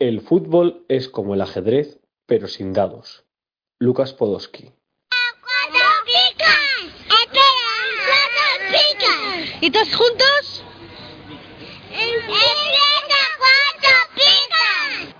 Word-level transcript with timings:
El 0.00 0.22
fútbol 0.22 0.84
es 0.88 1.08
como 1.08 1.34
el 1.34 1.40
ajedrez, 1.40 2.00
pero 2.26 2.48
sin 2.48 2.72
dados. 2.72 3.24
Lucas 3.78 4.12
Podolski. 4.12 4.72
¡Cuatro 5.40 5.86
picas! 6.04 6.58
¡Espera! 7.06 7.70
¡Cuatro 8.08 8.66
picas! 8.72 9.62
¿Y 9.62 9.70
todos 9.70 9.94
juntos? 9.94 10.64
¡Empieza 11.92 12.34
cuatro 13.38 13.96
picas! 14.16 15.14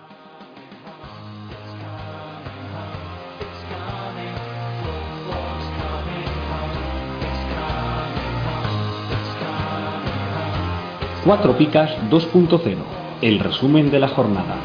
Cuatro 11.25 11.57
Picas 11.57 11.91
2.0, 12.11 13.04
el 13.25 13.39
resumen 13.41 13.91
de 13.91 13.99
la 13.99 14.09
jornada. 14.09 14.61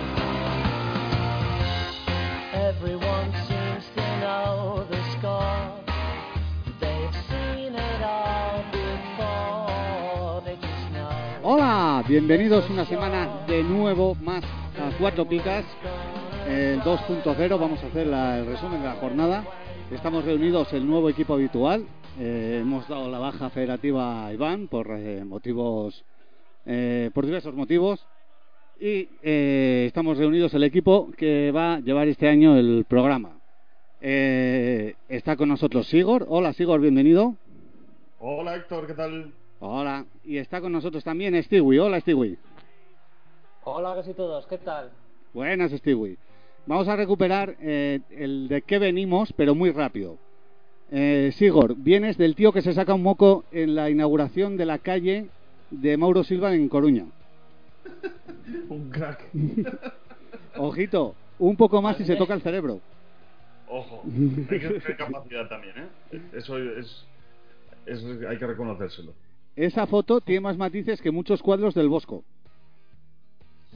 Hola, 11.44 12.04
bienvenidos 12.08 12.70
una 12.70 12.86
semana 12.86 13.46
de 13.48 13.64
nuevo 13.64 14.16
más 14.16 14.44
a 14.44 14.92
Cuatro 15.00 15.28
Picas, 15.28 15.66
el 16.48 16.82
2.0. 16.82 17.58
Vamos 17.58 17.82
a 17.84 17.88
hacer 17.88 18.08
la- 18.08 18.40
el 18.40 18.46
resumen 18.46 18.82
de 18.82 18.88
la 18.88 18.96
jornada. 18.96 19.44
Estamos 19.92 20.26
reunidos 20.26 20.72
el 20.74 20.86
nuevo 20.86 21.10
equipo 21.10 21.34
habitual. 21.34 21.86
Eh, 22.20 22.60
hemos 22.62 22.88
dado 22.88 23.10
la 23.10 23.20
baja 23.20 23.50
federativa 23.50 24.28
a 24.28 24.34
Iván 24.34 24.68
por 24.68 24.88
eh, 24.92 25.24
motivos, 25.26 26.04
eh, 26.66 27.10
por 27.14 27.26
diversos 27.26 27.56
motivos. 27.56 28.06
Y 28.82 29.10
eh, 29.22 29.84
estamos 29.88 30.18
reunidos 30.18 30.54
el 30.54 30.64
equipo 30.64 31.12
que 31.18 31.52
va 31.52 31.76
a 31.76 31.80
llevar 31.82 32.08
este 32.08 32.30
año 32.30 32.58
el 32.58 32.86
programa. 32.88 33.38
Eh, 34.00 34.96
está 35.10 35.36
con 35.36 35.50
nosotros 35.50 35.86
Sigor. 35.88 36.26
Hola 36.30 36.54
Sigor, 36.54 36.80
bienvenido. 36.80 37.36
Hola 38.20 38.56
Héctor, 38.56 38.88
¿qué 38.88 38.94
tal? 38.94 39.34
Hola. 39.60 40.06
Y 40.24 40.38
está 40.38 40.62
con 40.62 40.72
nosotros 40.72 41.04
también 41.04 41.42
Stewie. 41.44 41.82
Hola 41.82 42.00
Stewie. 42.00 42.38
Hola 43.66 43.96
casi 43.96 44.14
todos, 44.14 44.48
¿qué 44.48 44.58
tal? 44.60 44.92
Buenas, 45.34 45.72
Stewie. 45.74 46.16
Vamos 46.66 46.88
a 46.88 46.96
recuperar 46.96 47.58
eh, 47.60 48.00
el 48.12 48.48
de 48.48 48.62
qué 48.62 48.80
venimos, 48.80 49.34
pero 49.34 49.56
muy 49.56 49.72
rápido. 49.72 50.18
Eh, 50.90 51.32
Sigor, 51.36 51.76
vienes 51.76 52.18
del 52.18 52.34
tío 52.34 52.54
que 52.54 52.62
se 52.62 52.74
saca 52.74 52.94
un 52.94 53.04
moco 53.04 53.44
en 53.52 53.76
la 53.76 53.90
inauguración 53.90 54.56
de 54.56 54.66
la 54.66 54.78
calle 54.78 55.28
de 55.70 55.98
Mauro 55.98 56.24
Silva 56.24 56.56
en 56.56 56.70
Coruña. 56.70 57.08
Un 58.70 58.90
crack. 58.90 59.24
Ojito, 60.58 61.16
un 61.38 61.56
poco 61.56 61.82
más 61.82 62.00
y 62.00 62.06
se 62.06 62.16
toca 62.16 62.34
el 62.34 62.42
cerebro. 62.42 62.82
Ojo, 63.68 64.04
hay 64.50 64.60
que 64.60 64.68
tener 64.68 64.98
capacidad 64.98 65.48
también, 65.48 65.74
¿eh? 65.78 66.22
Eso 66.34 66.58
es, 66.58 67.06
es- 67.86 68.06
hay 68.28 68.38
que 68.38 68.48
reconocérselo. 68.48 69.14
Esa 69.56 69.86
foto 69.88 70.22
tiene 70.22 70.42
más 70.42 70.58
matices 70.58 71.02
que 71.02 71.12
muchos 71.12 71.42
cuadros 71.42 71.74
del 71.76 71.90
Bosco. 71.90 72.24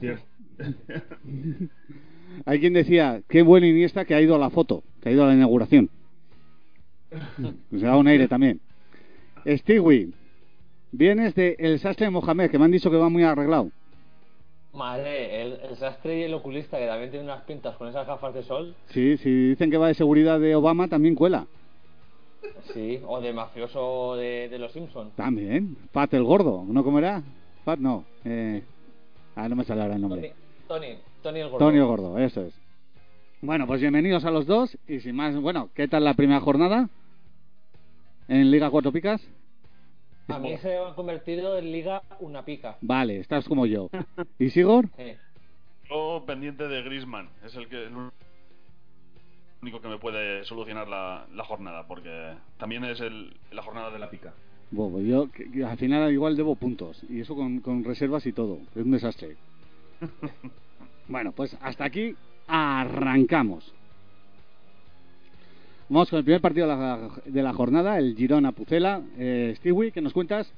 Cierto. 0.00 0.24
Hay 2.46 2.58
quien 2.58 2.72
decía, 2.72 3.22
qué 3.28 3.42
buen 3.42 3.64
Iniesta 3.64 4.04
que 4.04 4.14
ha 4.14 4.20
ido 4.20 4.34
a 4.34 4.38
la 4.38 4.50
foto, 4.50 4.82
que 5.00 5.08
ha 5.08 5.12
ido 5.12 5.24
a 5.24 5.28
la 5.28 5.34
inauguración. 5.34 5.88
Se 7.70 7.78
da 7.86 7.96
un 7.96 8.08
aire 8.08 8.26
también. 8.26 8.60
Stewie, 9.46 10.08
vienes 10.90 11.34
de 11.36 11.54
El 11.58 11.78
Sastre 11.78 12.06
de 12.06 12.10
Mohamed, 12.10 12.50
que 12.50 12.58
me 12.58 12.64
han 12.64 12.72
dicho 12.72 12.90
que 12.90 12.96
va 12.96 13.08
muy 13.08 13.22
arreglado. 13.22 13.70
Madre, 14.74 15.42
el, 15.42 15.58
el 15.70 15.76
sastre 15.76 16.18
y 16.18 16.22
el 16.24 16.34
oculista 16.34 16.78
que 16.78 16.86
también 16.86 17.10
tiene 17.10 17.24
unas 17.26 17.42
pintas 17.44 17.76
con 17.76 17.88
esas 17.88 18.06
gafas 18.06 18.34
de 18.34 18.42
sol, 18.42 18.74
Sí, 18.88 19.16
si 19.18 19.30
dicen 19.50 19.70
que 19.70 19.76
va 19.78 19.88
de 19.88 19.94
seguridad 19.94 20.40
de 20.40 20.54
Obama, 20.56 20.88
también 20.88 21.14
cuela. 21.14 21.46
sí, 22.72 23.00
o 23.06 23.20
de 23.20 23.32
mafioso 23.32 24.16
de, 24.16 24.48
de 24.48 24.58
los 24.58 24.72
Simpsons. 24.72 25.14
También. 25.14 25.76
Fat 25.92 26.12
el 26.14 26.24
gordo, 26.24 26.64
¿no 26.66 26.82
cómo 26.84 26.98
era? 26.98 27.22
Fat 27.64 27.78
no. 27.78 28.04
Eh... 28.24 28.62
Ah, 29.36 29.48
no 29.48 29.56
me 29.56 29.64
sale 29.64 29.82
ahora 29.82 29.94
el 29.96 30.00
Tony, 30.00 30.10
nombre. 30.10 30.32
Tony, 30.68 30.86
Tony 31.22 31.40
el 31.40 31.48
gordo. 31.48 31.66
Tony 31.66 31.78
el 31.78 31.84
gordo, 31.86 32.18
eso 32.18 32.42
es. 32.42 32.54
Bueno, 33.42 33.66
pues 33.66 33.80
bienvenidos 33.80 34.24
a 34.24 34.30
los 34.30 34.46
dos. 34.46 34.76
Y 34.88 35.00
sin 35.00 35.16
más, 35.16 35.34
bueno, 35.40 35.70
¿qué 35.74 35.88
tal 35.88 36.04
la 36.04 36.14
primera 36.14 36.40
jornada? 36.40 36.88
En 38.28 38.50
Liga 38.50 38.70
Cuatro 38.70 38.92
Picas. 38.92 39.20
A 40.28 40.38
mí 40.38 40.56
se 40.62 40.76
han 40.78 40.94
convertido 40.94 41.58
en 41.58 41.70
liga 41.72 42.02
una 42.20 42.44
pica. 42.44 42.78
Vale, 42.80 43.18
estás 43.20 43.46
como 43.46 43.66
yo. 43.66 43.88
¿Y 44.38 44.50
Sigor? 44.50 44.88
Eh, 44.98 45.18
Yo 45.90 46.24
pendiente 46.26 46.66
de 46.68 46.82
Grisman, 46.82 47.28
es 47.44 47.54
el 47.56 47.68
que 47.68 47.84
el 47.86 47.92
único 49.62 49.80
que 49.80 49.88
me 49.88 49.98
puede 49.98 50.44
solucionar 50.44 50.88
la, 50.88 51.26
la 51.34 51.44
jornada, 51.44 51.86
porque 51.86 52.34
también 52.58 52.84
es 52.84 53.00
el, 53.00 53.34
la 53.50 53.62
jornada 53.62 53.90
de 53.90 53.98
la 53.98 54.10
pica. 54.10 54.34
Bobo, 54.70 55.00
yo 55.00 55.30
que- 55.30 55.50
que 55.50 55.64
al 55.64 55.76
final 55.78 56.10
igual 56.12 56.36
debo 56.36 56.56
puntos. 56.56 57.02
Y 57.08 57.20
eso 57.20 57.34
con, 57.34 57.60
con 57.60 57.84
reservas 57.84 58.26
y 58.26 58.32
todo. 58.32 58.58
Es 58.74 58.82
un 58.84 58.90
desastre. 58.90 59.36
bueno, 61.08 61.32
pues 61.32 61.56
hasta 61.60 61.84
aquí 61.84 62.14
arrancamos. 62.46 63.72
Vamos 65.88 66.08
con 66.08 66.18
el 66.18 66.24
primer 66.24 66.40
partido 66.40 66.66
de 66.66 66.74
la, 66.76 67.10
de 67.24 67.42
la 67.42 67.52
jornada, 67.52 67.98
el 67.98 68.16
Girona 68.16 68.52
Pucela. 68.52 69.02
Eh, 69.18 69.54
Stewie, 69.58 69.92
¿qué 69.92 70.00
nos 70.00 70.12
cuentas? 70.12 70.50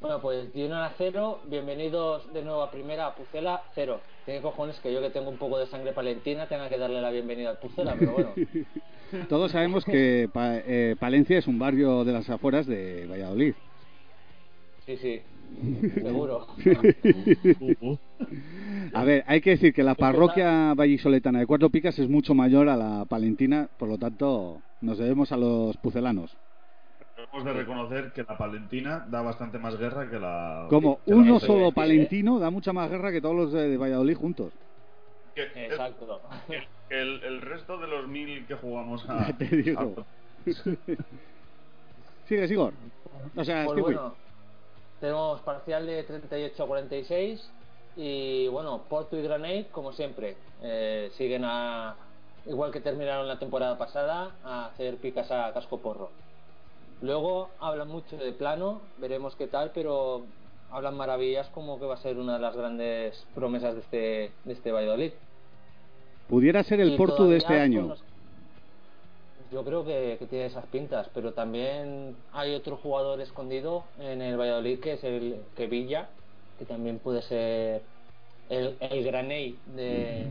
bueno, 0.00 0.20
pues 0.20 0.52
Girona 0.52 0.92
0, 0.98 1.40
bienvenidos 1.48 2.32
de 2.32 2.42
nuevo 2.42 2.62
a 2.62 2.70
primera, 2.70 3.06
a 3.06 3.14
Pucela 3.14 3.62
0. 3.74 4.00
Tiene 4.24 4.40
cojones 4.40 4.78
que 4.80 4.92
yo 4.92 5.00
que 5.00 5.10
tengo 5.10 5.30
un 5.30 5.38
poco 5.38 5.58
de 5.58 5.66
sangre 5.66 5.92
palentina 5.92 6.46
tenga 6.46 6.68
que 6.68 6.78
darle 6.78 7.00
la 7.00 7.10
bienvenida 7.10 7.50
a 7.52 7.54
Pucela, 7.54 7.94
pero 7.98 8.12
bueno. 8.12 8.30
Todos 9.28 9.52
sabemos 9.52 9.84
que 9.84 10.28
Pa- 10.32 10.56
eh, 10.58 10.96
Palencia 10.98 11.38
es 11.38 11.46
un 11.46 11.58
barrio 11.58 12.04
de 12.04 12.12
las 12.12 12.28
afueras 12.28 12.66
de 12.66 13.06
Valladolid. 13.06 13.54
Sí, 14.84 14.96
sí, 14.98 15.22
seguro. 15.94 16.46
A 18.92 19.04
ver, 19.04 19.24
hay 19.26 19.40
que 19.40 19.50
decir 19.50 19.72
que 19.72 19.82
la 19.82 19.94
parroquia 19.94 20.74
vallisoletana 20.74 21.38
de 21.40 21.46
Cuatro 21.46 21.70
Picas 21.70 21.98
es 21.98 22.08
mucho 22.08 22.34
mayor 22.34 22.68
a 22.68 22.76
la 22.76 23.04
palentina, 23.04 23.68
por 23.78 23.88
lo 23.88 23.98
tanto 23.98 24.60
nos 24.80 24.98
debemos 24.98 25.32
a 25.32 25.36
los 25.36 25.76
pucelanos. 25.78 26.36
Hemos 27.32 27.44
de 27.44 27.52
reconocer 27.54 28.12
que 28.12 28.22
la 28.24 28.36
Palentina 28.36 29.06
da 29.10 29.22
bastante 29.22 29.58
más 29.58 29.76
guerra 29.78 30.08
que 30.10 30.18
la. 30.18 30.66
Como 30.68 31.00
la 31.06 31.16
uno 31.16 31.40
solo 31.40 31.72
palentino 31.72 32.38
da 32.38 32.50
mucha 32.50 32.72
más 32.74 32.90
guerra 32.90 33.10
que 33.10 33.20
todos 33.22 33.34
los 33.34 33.52
de, 33.52 33.68
de 33.68 33.76
Valladolid 33.78 34.16
juntos. 34.16 34.52
Que- 35.34 35.66
Exacto. 35.66 36.20
que 36.48 36.62
el, 36.90 37.22
el 37.24 37.40
resto 37.40 37.78
de 37.78 37.86
los 37.88 38.06
mil 38.06 38.46
que 38.46 38.54
jugamos 38.54 39.08
a. 39.08 39.26
Ya 39.28 39.36
te 39.38 39.44
digo. 39.56 39.94
a- 39.98 40.04
Sigue, 42.28 42.48
Sigor. 42.48 42.72
O 43.34 43.44
sea, 43.44 43.64
Pues 43.66 43.80
bueno, 43.80 44.14
tenemos 45.00 45.40
parcial 45.42 45.86
de 45.86 46.02
38 46.04 46.62
a 46.62 46.66
46 46.66 47.50
y 47.96 48.48
bueno, 48.48 48.82
Porto 48.88 49.16
y 49.16 49.22
Granate, 49.22 49.68
como 49.72 49.92
siempre, 49.92 50.36
eh, 50.62 51.10
siguen 51.16 51.44
a, 51.44 51.96
igual 52.46 52.70
que 52.72 52.80
terminaron 52.80 53.26
la 53.28 53.38
temporada 53.38 53.78
pasada, 53.78 54.32
a 54.44 54.66
hacer 54.66 54.96
picas 54.96 55.30
a 55.30 55.52
casco 55.52 55.78
porro. 55.78 56.10
Luego 57.02 57.50
hablan 57.60 57.88
mucho 57.88 58.16
de 58.16 58.32
plano, 58.32 58.80
veremos 58.98 59.34
qué 59.36 59.46
tal, 59.46 59.70
pero 59.74 60.24
hablan 60.70 60.96
maravillas 60.96 61.46
como 61.48 61.78
que 61.78 61.86
va 61.86 61.94
a 61.94 61.98
ser 61.98 62.16
una 62.18 62.34
de 62.34 62.38
las 62.40 62.56
grandes 62.56 63.26
promesas 63.34 63.74
de 63.74 63.80
este, 63.80 64.32
de 64.44 64.52
este 64.52 64.72
Valladolid. 64.72 65.12
Pudiera 66.28 66.62
ser 66.64 66.80
el 66.80 66.94
Y 66.94 66.96
Porto 66.96 67.28
de 67.28 67.36
este 67.36 67.58
año. 67.60 67.82
nos- 67.82 68.02
Yo 69.52 69.64
creo 69.64 69.84
que, 69.84 70.16
que 70.18 70.26
tiene 70.26 70.46
esas 70.46 70.66
pintas, 70.66 71.08
pero 71.14 71.32
también 71.32 72.16
hay 72.32 72.54
otro 72.54 72.76
jugador 72.76 73.20
escondido 73.20 73.84
en 74.00 74.20
el 74.20 74.36
Valladolid 74.36 74.80
que 74.80 74.94
es 74.94 75.04
el 75.04 75.36
que 75.56 75.66
Villa, 75.66 76.08
que 76.58 76.64
también 76.64 76.98
puede 76.98 77.22
ser 77.22 77.82
el, 78.50 78.76
el 78.80 79.04
graney 79.04 79.56
de, 79.76 80.26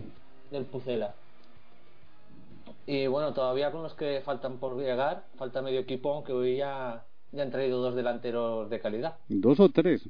del 0.51 0.65
Pucela. 0.65 1.15
Y 2.87 3.07
bueno, 3.07 3.33
todavía 3.33 3.71
con 3.71 3.83
los 3.83 3.93
que 3.95 4.21
faltan 4.23 4.57
por 4.57 4.77
llegar, 4.77 5.23
falta 5.37 5.61
medio 5.61 5.79
equipo, 5.79 6.13
aunque 6.13 6.33
hoy 6.33 6.57
ya, 6.57 7.03
ya 7.31 7.43
han 7.43 7.51
traído 7.51 7.81
dos 7.81 7.95
delanteros 7.95 8.69
de 8.69 8.79
calidad. 8.79 9.15
Dos 9.27 9.59
o 9.59 9.69
tres. 9.69 10.07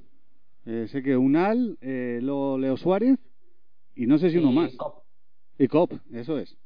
Eh, 0.65 0.87
sé 0.91 1.03
que 1.03 1.15
Unal, 1.15 1.77
eh, 1.81 2.19
Leo 2.21 2.75
Suárez 2.75 3.17
y 3.95 4.07
no 4.07 4.17
sé 4.17 4.31
si 4.31 4.37
uno 4.37 4.51
Y 4.51 4.55
más. 4.55 4.75
Cop, 4.75 5.03
Y 5.59 5.67
Cop, 5.67 5.93
eso 6.11 6.37
es. 6.37 6.57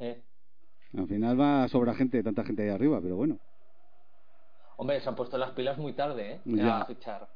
eh. 0.00 0.20
Al 0.96 1.08
final 1.08 1.40
va 1.40 1.64
a 1.64 1.68
sobra 1.68 1.94
gente, 1.94 2.22
tanta 2.22 2.44
gente 2.44 2.62
ahí 2.62 2.68
arriba, 2.68 3.00
pero 3.02 3.16
bueno. 3.16 3.38
Hombre, 4.76 5.00
se 5.00 5.08
han 5.08 5.14
puesto 5.14 5.38
las 5.38 5.50
pilas 5.50 5.78
muy 5.78 5.92
tarde, 5.92 6.32
¿eh? 6.32 6.40
Ya. 6.44 6.80
A 6.80 6.84
fichar. 6.86 7.28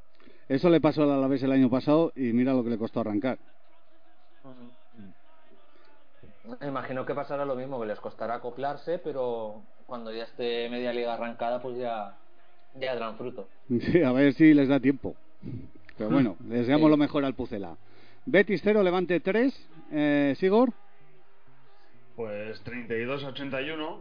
Eso 0.49 0.70
le 0.70 0.81
pasó 0.81 1.02
al 1.02 1.10
Alavés 1.10 1.43
el 1.43 1.52
año 1.52 1.69
pasado 1.69 2.12
y 2.16 2.32
mira 2.32 2.52
lo 2.55 2.64
que 2.64 2.70
le 2.70 2.78
costó 2.78 3.00
arrancar. 3.00 3.38
Me 6.60 6.66
imagino 6.66 7.05
que 7.05 7.14
pasará 7.14 7.44
lo 7.44 7.55
mismo, 7.55 7.78
que 7.78 7.87
les 7.87 8.00
costará 8.00 8.37
acoplarse, 8.37 8.99
pero 8.99 9.62
cuando 9.87 10.12
ya 10.12 10.25
esté 10.25 10.69
media 10.70 10.93
liga 10.93 11.14
arrancada, 11.14 11.61
pues 11.61 11.76
ya, 11.78 12.16
ya 12.81 12.94
darán 12.94 13.16
fruto. 13.16 13.49
Sí, 13.69 14.02
a 14.02 14.12
ver 14.12 14.32
si 14.32 14.54
les 14.54 14.69
da 14.69 14.81
tiempo. 14.81 15.14
Pero 15.99 16.11
bueno, 16.11 16.37
les 16.49 16.61
deseamos 16.61 16.88
lo 16.90 16.96
mejor 16.96 17.25
al 17.25 17.34
Pucela. 17.34 17.76
Betis 18.25 18.62
0, 18.64 18.82
Levante 18.82 19.20
3. 19.20 19.69
Eh, 19.90 20.34
Sigor, 20.38 20.72
Pues 22.18 22.60
32 22.62 23.22
a 23.22 23.28
81 23.28 24.00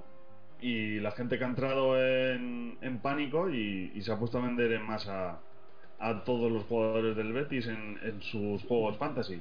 y 0.59 0.99
la 1.01 1.11
gente 1.11 1.37
que 1.37 1.43
ha 1.43 1.47
entrado 1.49 2.03
en, 2.03 2.99
pánico 3.03 3.47
y, 3.51 4.01
se 4.01 4.11
ha 4.11 4.17
puesto 4.17 4.39
a 4.39 4.41
vender 4.41 4.71
en 4.71 4.81
masa 4.81 5.37
a 5.99 6.23
todos 6.23 6.51
los 6.51 6.63
jugadores 6.63 7.15
del 7.15 7.31
Betis 7.31 7.67
en, 7.67 8.19
sus 8.23 8.63
juegos 8.63 8.97
fantasy. 8.97 9.39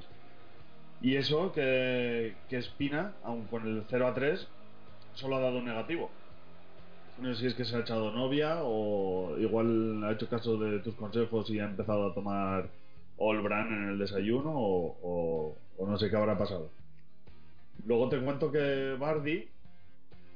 Y 1.01 1.15
eso 1.15 1.51
que, 1.53 2.35
que 2.49 2.57
Espina, 2.57 3.13
aun 3.23 3.45
con 3.45 3.65
el 3.65 3.83
0 3.89 4.09
a 4.09 4.13
3, 4.13 4.47
solo 5.15 5.37
ha 5.37 5.39
dado 5.39 5.59
negativo. 5.63 6.11
No 7.17 7.33
sé 7.33 7.41
si 7.41 7.47
es 7.47 7.55
que 7.55 7.65
se 7.65 7.77
ha 7.77 7.79
echado 7.79 8.11
novia 8.11 8.57
o 8.61 9.39
igual 9.39 10.03
ha 10.03 10.11
hecho 10.11 10.29
caso 10.29 10.55
de 10.55 10.81
tus 10.81 10.93
consejos 10.93 11.49
y 11.49 11.59
ha 11.59 11.65
empezado 11.65 12.11
a 12.11 12.13
tomar 12.13 12.69
All 13.17 13.41
Brand 13.41 13.71
en 13.71 13.89
el 13.89 13.97
desayuno 13.97 14.53
o 14.55 15.57
no 15.79 15.97
sé 15.97 16.11
qué 16.11 16.15
habrá 16.15 16.37
pasado. 16.37 16.69
Luego 17.85 18.09
te 18.09 18.19
cuento 18.19 18.51
que 18.51 18.95
Bardi, 18.99 19.45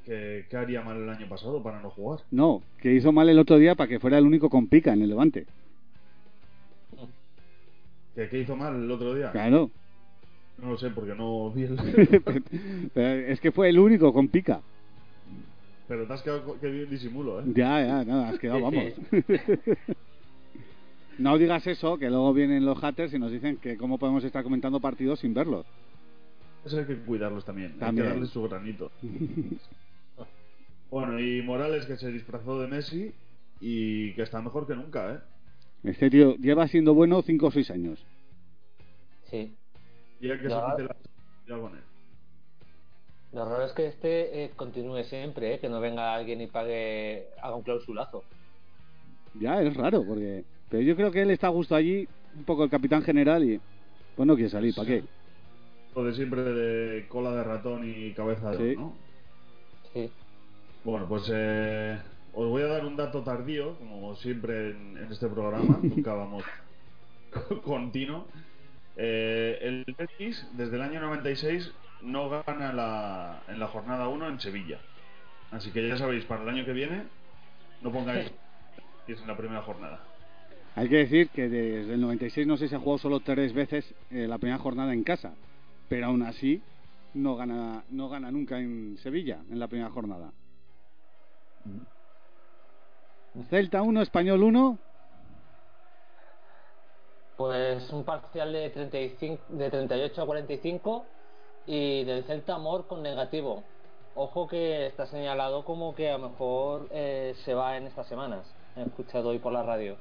que, 0.06 0.46
que 0.50 0.58
haría 0.58 0.82
mal 0.82 0.98
el 0.98 1.10
año 1.10 1.28
pasado 1.28 1.62
para 1.62 1.82
no 1.82 1.90
jugar. 1.90 2.22
no, 2.32 2.62
que 2.80 2.94
hizo 2.94 3.12
mal 3.12 3.30
el 3.30 3.40
otro 3.40 3.58
día 3.58 3.76
para 3.76 3.90
que 3.90 4.00
fuera 4.00 4.18
el 4.18 4.26
único 4.26 4.50
con 4.50 4.68
pica 4.68 4.94
en 4.94 5.02
el 5.02 5.10
Levante. 5.10 5.46
¿Que, 8.16 8.28
que 8.28 8.40
hizo 8.40 8.56
mal 8.56 8.76
el 8.76 8.92
otro 8.92 9.14
día? 9.14 9.32
Claro. 9.32 9.70
No 10.62 10.72
lo 10.72 10.78
sé 10.78 10.90
porque 10.92 11.16
no 11.16 11.50
vi 11.52 11.64
el... 11.64 11.78
Pero 12.94 13.32
es 13.32 13.40
que 13.40 13.52
fue 13.52 13.70
el 13.70 13.80
único 13.80 14.14
con 14.14 14.28
pica. 14.28 14.62
Pero 15.88 16.06
te 16.06 16.14
has 16.14 16.22
quedado 16.22 16.60
que 16.60 16.70
bien 16.70 16.90
disimulo, 16.90 17.42
¿eh? 17.42 17.44
Ya, 17.48 17.86
ya, 17.86 18.06
no, 18.06 18.22
has 18.22 18.40
quedado, 18.40 18.62
vamos. 18.62 18.94
no 21.18 21.38
digas 21.38 21.68
eso, 21.68 21.98
que 21.98 22.10
luego 22.10 22.34
vienen 22.34 22.66
los 22.66 22.80
haters 22.80 23.14
y 23.14 23.20
nos 23.20 23.32
dicen 23.32 23.58
que 23.58 23.76
cómo 23.76 23.98
podemos 23.98 24.24
estar 24.24 24.44
comentando 24.44 24.80
partidos 24.80 25.20
sin 25.20 25.34
verlos. 25.34 25.66
Eso 26.66 26.78
hay 26.78 26.86
que 26.86 26.98
cuidarlos 26.98 27.44
también. 27.46 27.78
También. 27.80 28.06
Hay 28.06 28.14
que 28.14 28.16
darles 28.20 28.30
su 28.32 28.44
granito. 28.44 28.92
bueno, 30.92 31.20
y 31.20 31.42
Morales 31.42 31.86
que 31.86 31.98
se 31.98 32.12
disfrazó 32.12 32.60
de 32.60 32.68
Messi 32.68 33.14
y 33.60 34.14
que 34.14 34.24
está 34.24 34.42
mejor 34.42 34.68
que 34.68 34.76
nunca, 34.76 35.14
¿eh? 35.14 35.20
Este 35.84 36.10
tío 36.10 36.36
lleva 36.38 36.68
siendo 36.68 36.94
bueno 36.94 37.22
5 37.22 37.48
o 37.48 37.52
6 37.52 37.72
años. 37.72 38.00
Sí. 39.30 39.56
Y 40.20 40.30
hay 40.30 40.38
que 40.40 40.50
Ya. 40.50 40.60
se 40.60 40.72
quite 40.72 40.84
la... 40.84 40.96
ya 41.48 41.60
con 41.60 41.76
él. 41.76 41.82
Lo 43.34 43.46
raro 43.46 43.66
es 43.66 43.72
que 43.72 43.88
este 43.88 44.44
eh, 44.44 44.52
continúe 44.56 45.04
siempre, 45.06 45.56
eh, 45.56 45.60
que 45.60 45.70
no 45.70 45.80
venga 45.80 46.14
alguien 46.14 46.42
y 46.42 46.48
pague, 46.48 47.28
haga 47.42 47.56
un 47.56 47.64
clausulazo. 47.64 48.24
Ya, 49.40 49.62
es 49.62 49.74
raro, 49.76 50.04
porque... 50.06 50.44
Pero 50.70 50.84
yo 50.84 50.96
creo 50.96 51.12
que 51.12 51.22
él 51.22 51.32
está 51.32 51.48
a 51.48 51.52
gusto 51.52 51.76
allí, 51.76 52.08
un 52.36 52.44
poco 52.44 52.64
el 52.66 52.70
capitán 52.70 53.02
general 53.02 53.44
y... 53.44 53.60
Pues 54.16 54.28
no 54.28 54.36
quiere 54.36 54.50
salir, 54.50 54.76
¿para 54.76 54.88
qué? 54.88 55.04
Lo 55.96 56.04
de 56.04 56.14
siempre 56.14 56.42
de 56.42 57.08
cola 57.08 57.32
de 57.32 57.44
ratón 57.44 57.82
y 57.88 58.14
cabeza 58.14 58.52
de 58.52 58.58
Sí. 58.58 58.76
¿no? 58.78 58.96
Sí. 59.94 60.10
Bueno, 60.84 61.08
pues 61.08 61.30
eh, 61.34 62.00
os 62.34 62.50
voy 62.50 62.64
a 62.64 62.68
dar 62.68 62.86
un 62.86 62.96
dato 62.96 63.22
tardío, 63.24 63.78
como 63.78 64.16
siempre 64.16 64.72
en, 64.72 64.98
en 64.98 65.12
este 65.12 65.28
programa, 65.28 65.80
nunca 65.84 66.14
vamos 66.14 66.44
continuo. 67.64 68.28
Eh, 68.98 69.58
el 69.62 69.96
Betis 69.98 70.46
desde 70.54 70.76
el 70.76 70.82
año 70.82 71.00
96 71.02 71.72
no 72.04 72.30
gana 72.30 72.74
la, 72.74 73.44
en 73.48 73.60
la 73.60 73.68
jornada 73.68 74.08
1 74.08 74.28
en 74.28 74.40
Sevilla. 74.40 74.80
Así 75.52 75.72
que 75.72 75.88
ya 75.88 75.98
sabéis, 75.98 76.26
para 76.26 76.44
el 76.44 76.50
año 76.50 76.66
que 76.66 76.74
viene 76.74 77.04
no 77.82 77.92
pongáis 77.92 78.32
que 79.06 79.14
es 79.14 79.22
en 79.22 79.28
la 79.28 79.38
primera 79.38 79.62
jornada. 79.62 80.04
Hay 80.76 80.88
que 80.88 80.98
decir 80.98 81.30
que 81.30 81.50
desde 81.50 81.94
el 81.94 82.02
96 82.02 82.48
no 82.48 82.58
sé 82.58 82.68
si 82.68 82.76
ha 82.76 82.80
jugado 82.80 83.00
solo 83.00 83.20
tres 83.20 83.54
veces 83.54 83.94
eh, 84.10 84.28
la 84.28 84.38
primera 84.38 84.60
jornada 84.60 84.94
en 84.94 85.04
casa, 85.04 85.34
pero 85.92 86.06
aún 86.06 86.22
así 86.22 86.64
no 87.16 87.36
gana, 87.36 87.84
no 87.90 88.08
gana 88.08 88.32
nunca 88.32 88.58
en 88.58 88.98
Sevilla 89.00 89.42
en 89.50 89.60
la 89.60 89.68
primera 89.68 89.90
jornada. 89.90 90.32
Celta 93.50 93.82
1, 93.82 94.02
Español 94.02 94.42
1. 94.42 94.78
Pues 97.36 97.92
un 97.92 98.06
parcial 98.06 98.54
de 98.54 98.70
35, 98.70 99.44
de 99.50 99.70
38 99.70 100.22
a 100.22 100.26
45 100.26 101.06
y 101.66 102.06
del 102.06 102.24
Celta 102.24 102.56
Amor 102.56 102.88
con 102.88 103.04
negativo. 103.04 103.66
Ojo 104.16 104.48
que 104.48 104.86
está 104.86 105.08
señalado 105.08 105.66
como 105.66 105.94
que 105.94 106.10
a 106.10 106.18
lo 106.18 106.30
mejor 106.30 106.88
eh, 106.92 107.36
se 107.44 107.54
va 107.54 107.76
en 107.76 107.88
estas 107.88 108.08
semanas. 108.08 108.48
He 108.78 108.84
escuchado 108.84 109.28
hoy 109.28 109.40
por 109.40 109.52
la 109.52 109.64
radio. 109.64 109.98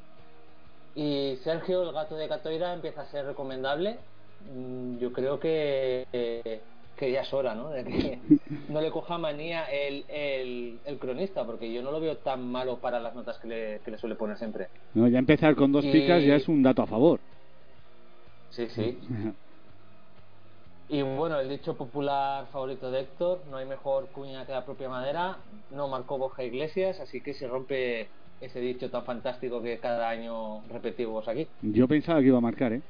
Y 0.94 1.34
Sergio, 1.42 1.82
el 1.82 1.92
gato 1.92 2.14
de 2.14 2.28
Catoira, 2.28 2.74
empieza 2.74 3.00
a 3.00 3.06
ser 3.06 3.26
recomendable. 3.26 3.98
Mm, 4.40 4.98
Yo 4.98 5.12
creo 5.12 5.38
que, 5.38 6.04
eh, 6.12 6.62
que 6.96 7.12
ya 7.12 7.22
es 7.22 7.32
hora, 7.32 7.54
¿no? 7.54 7.70
De 7.70 7.84
que 7.84 8.20
no 8.68 8.80
le 8.80 8.90
coja 8.90 9.18
manía 9.18 9.64
el, 9.64 10.04
el, 10.08 10.80
el 10.84 10.98
cronista, 10.98 11.44
porque 11.44 11.72
yo 11.72 11.82
no 11.82 11.90
lo 11.90 12.00
veo 12.00 12.18
tan 12.18 12.46
malo 12.46 12.80
para 12.80 13.00
las 13.00 13.14
notas 13.14 13.38
que 13.40 13.48
le, 13.48 13.80
que 13.82 13.90
le 13.90 13.98
suele 13.98 14.16
poner 14.16 14.36
siempre. 14.36 14.68
No, 14.94 15.08
ya 15.08 15.18
empezar 15.18 15.54
con 15.56 15.72
dos 15.72 15.84
Y- 15.84 15.92
picas 15.92 16.24
ya 16.24 16.36
es 16.36 16.48
un 16.48 16.62
dato 16.62 16.82
a 16.82 16.86
favor. 16.86 17.20
Sí, 18.50 18.68
sí. 18.70 18.98
Y 20.88 21.02
bueno, 21.02 21.38
el 21.38 21.48
dicho 21.48 21.76
popular 21.76 22.48
favorito 22.50 22.90
de 22.90 23.00
Héctor, 23.02 23.46
no 23.46 23.58
hay 23.58 23.64
mejor 23.66 24.10
cuña 24.10 24.44
que 24.44 24.50
la 24.50 24.64
propia 24.66 24.88
madera, 24.88 25.38
no 25.70 25.86
marcó 25.86 26.18
Borja 26.18 26.42
Iglesias, 26.42 26.98
así 26.98 27.22
que 27.22 27.32
se 27.32 27.46
rompe 27.46 28.10
ese 28.40 28.58
dicho 28.58 28.90
tan 28.90 29.04
fantástico 29.04 29.62
que 29.62 29.78
cada 29.78 30.08
año 30.08 30.62
repetimos 30.66 31.28
aquí. 31.28 31.46
Yo 31.62 31.86
pensaba 31.86 32.18
que 32.20 32.26
iba 32.26 32.38
a 32.38 32.40
marcar, 32.40 32.72
¿eh? 32.72 32.82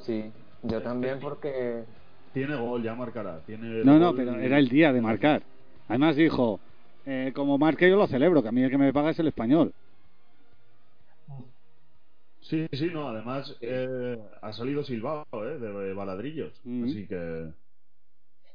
Sí, 0.00 0.32
yo 0.62 0.82
también 0.82 1.18
porque... 1.20 1.84
Tiene 2.32 2.56
gol, 2.56 2.82
ya 2.82 2.94
marcará. 2.94 3.40
Tiene 3.44 3.84
No, 3.84 3.98
no, 3.98 4.14
pero 4.14 4.40
y- 4.40 4.44
era 4.44 4.58
el 4.58 4.68
día 4.68 4.92
de 4.92 5.00
marcar. 5.00 5.42
Además 5.88 6.16
dijo, 6.16 6.60
eh, 7.04 7.32
como 7.34 7.58
marque 7.58 7.88
yo 7.90 7.96
lo 7.96 8.06
celebro, 8.06 8.42
que 8.42 8.48
a 8.48 8.52
mí 8.52 8.62
el 8.62 8.70
que 8.70 8.78
me 8.78 8.92
paga 8.92 9.10
es 9.10 9.18
el 9.18 9.28
español. 9.28 9.72
Sí, 12.40 12.66
sí, 12.72 12.88
no, 12.92 13.08
además 13.08 13.56
eh, 13.60 14.16
ha 14.42 14.52
salido 14.52 14.82
Silbao, 14.82 15.24
¿eh? 15.32 15.58
De 15.58 15.92
baladrillos. 15.92 16.60
Mm. 16.64 16.84
Así 16.84 17.06
que... 17.06 17.48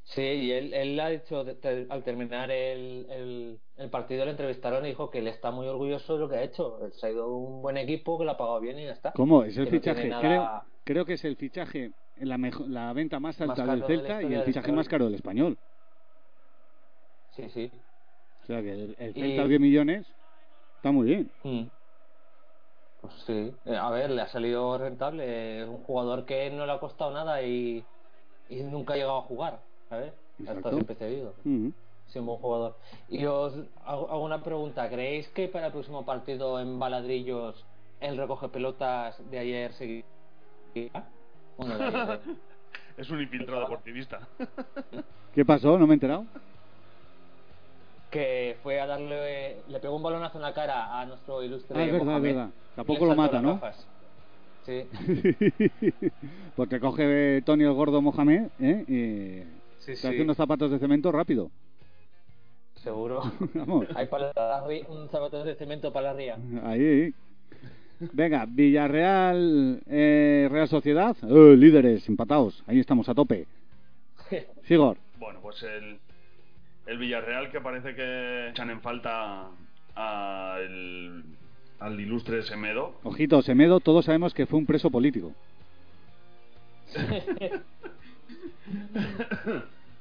Sí, 0.03 0.21
y 0.21 0.51
él, 0.51 0.73
él 0.73 0.99
ha 0.99 1.09
dicho, 1.09 1.43
de- 1.43 1.55
de- 1.55 1.87
al 1.89 2.03
terminar 2.03 2.51
el, 2.51 3.07
el, 3.09 3.59
el 3.77 3.89
partido 3.89 4.23
le 4.25 4.31
entrevistaron 4.31 4.85
y 4.85 4.89
dijo 4.89 5.09
que 5.09 5.19
él 5.19 5.27
está 5.27 5.49
muy 5.51 5.67
orgulloso 5.67 6.13
de 6.13 6.19
lo 6.19 6.29
que 6.29 6.35
ha 6.35 6.43
hecho. 6.43 6.79
Se 6.93 7.07
ha 7.07 7.11
ido 7.11 7.27
un 7.27 7.61
buen 7.61 7.77
equipo, 7.77 8.17
que 8.19 8.25
lo 8.25 8.31
ha 8.31 8.37
pagado 8.37 8.59
bien 8.59 8.77
y 8.79 8.85
ya 8.85 8.91
está. 8.91 9.11
¿Cómo? 9.13 9.43
Es 9.43 9.57
el 9.57 9.65
Que 9.65 9.75
no 9.75 9.81
tiene 9.81 10.01
fichaje. 10.03 10.27
nada- 10.27 10.65
Creo, 10.85 11.03
que 11.05 11.13
es 11.13 11.25
el 11.25 11.35
fichaje, 11.35 11.91
la, 12.17 12.37
mejo- 12.37 12.67
la 12.67 12.93
venta 12.93 13.19
más 13.19 13.39
alta 13.41 13.65
del 13.65 13.81
de 13.81 13.87
Celta 13.87 14.21
y 14.21 14.33
el 14.33 14.43
fichaje 14.43 14.71
más 14.71 14.87
caro 14.87 15.05
del 15.05 15.15
español. 15.15 15.57
Sí, 17.35 17.49
sí. 17.49 17.71
O 18.43 18.45
sea 18.45 18.61
que 18.61 18.71
el, 18.71 18.95
el 18.99 19.17
Y- 19.17 19.21
Celta 19.21 19.47
10 19.47 19.59
millones 19.59 20.07
está 20.77 20.91
muy 20.91 21.07
bien. 21.07 21.31
Mm. 21.43 21.63
Pues 23.01 23.13
sí, 23.25 23.51
Eh, 23.65 23.75
a 23.75 23.89
ver, 23.89 24.11
le 24.11 24.21
ha 24.21 24.27
salido 24.27 24.77
rentable. 24.77 25.61
Es 25.63 25.67
un 25.67 25.83
jugador 25.83 26.25
que 26.25 26.49
no 26.51 26.65
le 26.65 26.71
ha 26.71 26.79
costado 26.79 27.11
nada 27.11 27.41
y, 27.41 27.83
y 28.49 28.63
nunca 28.63 28.93
ha 28.93 28.97
llegado 28.97 29.17
a 29.17 29.21
jugar, 29.23 29.59
¿sabes? 29.89 30.13
Estado 30.39 30.69
siempre 30.71 30.95
cedido. 30.95 31.33
Mm. 31.43 31.69
Sí, 32.07 32.19
un 32.19 32.27
buen 32.27 32.37
jugador. 32.39 32.77
Y 33.09 33.25
os 33.25 33.53
hago, 33.85 34.09
hago 34.11 34.23
una 34.23 34.43
pregunta. 34.43 34.87
¿Creéis 34.89 35.27
que 35.29 35.47
para 35.47 35.67
el 35.67 35.71
próximo 35.71 36.05
partido 36.05 36.59
en 36.59 36.77
Baladrillos 36.77 37.65
el 37.99 38.17
recoge 38.17 38.49
pelotas 38.49 39.17
de 39.31 39.39
ayer 39.39 39.73
seguirá? 39.73 40.05
Bueno, 41.57 41.77
de 41.77 42.19
Es 42.97 43.09
un 43.09 43.21
infiltrado 43.21 43.61
deportivista. 43.61 44.27
¿Qué 45.33 45.45
pasó? 45.45 45.77
¿No 45.77 45.87
me 45.87 45.93
he 45.93 45.95
enterado? 45.95 46.25
que 48.09 48.57
fue 48.63 48.79
a 48.79 48.85
darle, 48.87 49.63
le 49.67 49.79
pegó 49.79 49.95
un 49.97 50.03
balonazo 50.03 50.37
en 50.37 50.43
la 50.43 50.53
cara 50.53 50.99
a 50.99 51.05
nuestro 51.05 51.43
ilustre 51.43 51.77
Ah, 51.77 51.83
es 51.85 51.91
verdad, 51.91 52.01
es 52.01 52.05
Mohamed. 52.05 52.35
verdad. 52.35 52.49
Tampoco 52.75 53.05
lo 53.05 53.15
mata, 53.15 53.41
¿no? 53.41 53.53
gafas. 53.55 53.87
Sí, 54.65 54.89
Porque 56.55 56.79
coge 56.79 57.41
Tony 57.45 57.63
el 57.65 57.73
gordo 57.73 58.01
Mohamed 58.01 58.47
¿eh? 58.59 58.85
y 58.87 59.79
sí, 59.79 59.95
se 59.95 60.07
hace 60.07 60.17
sí, 60.17 60.21
unos 60.21 60.37
zapatos 60.37 60.71
de 60.71 60.79
cemento 60.79 61.11
rápido. 61.11 61.51
seguro. 62.75 63.21
Vamos. 63.53 63.87
Hay 63.95 64.07
para 64.07 64.31
la 64.35 64.63
un 64.89 65.09
zapato 65.09 65.43
de 65.43 65.55
cemento 65.55 65.91
para 65.91 66.07
la 66.07 66.13
ría. 66.13 66.37
Ahí. 66.63 67.13
Venga, 67.99 68.45
Villarreal, 68.47 69.81
eh, 69.87 70.47
Real 70.51 70.67
Sociedad, 70.67 71.15
Eh, 71.23 71.55
líderes, 71.57 72.07
empatados. 72.09 72.63
Ahí 72.67 72.79
estamos 72.79 73.07
a 73.09 73.13
tope. 73.15 73.45
Sigor. 74.67 74.97
Bueno, 75.19 75.39
pues 75.41 75.61
el, 75.63 75.97
el 76.87 76.97
Villarreal 76.97 77.51
que 77.51 77.61
parece 77.61 77.95
que 77.95 78.49
echan 78.49 78.69
en 78.69 78.81
falta 78.81 79.47
a 79.95 80.57
el- 80.61 81.23
al 81.79 81.99
ilustre 81.99 82.43
Semedo. 82.43 82.99
Ojito, 83.03 83.41
Semedo, 83.41 83.79
todos 83.79 84.05
sabemos 84.05 84.33
que 84.33 84.45
fue 84.45 84.59
un 84.59 84.65
preso 84.65 84.89
político. 84.89 85.31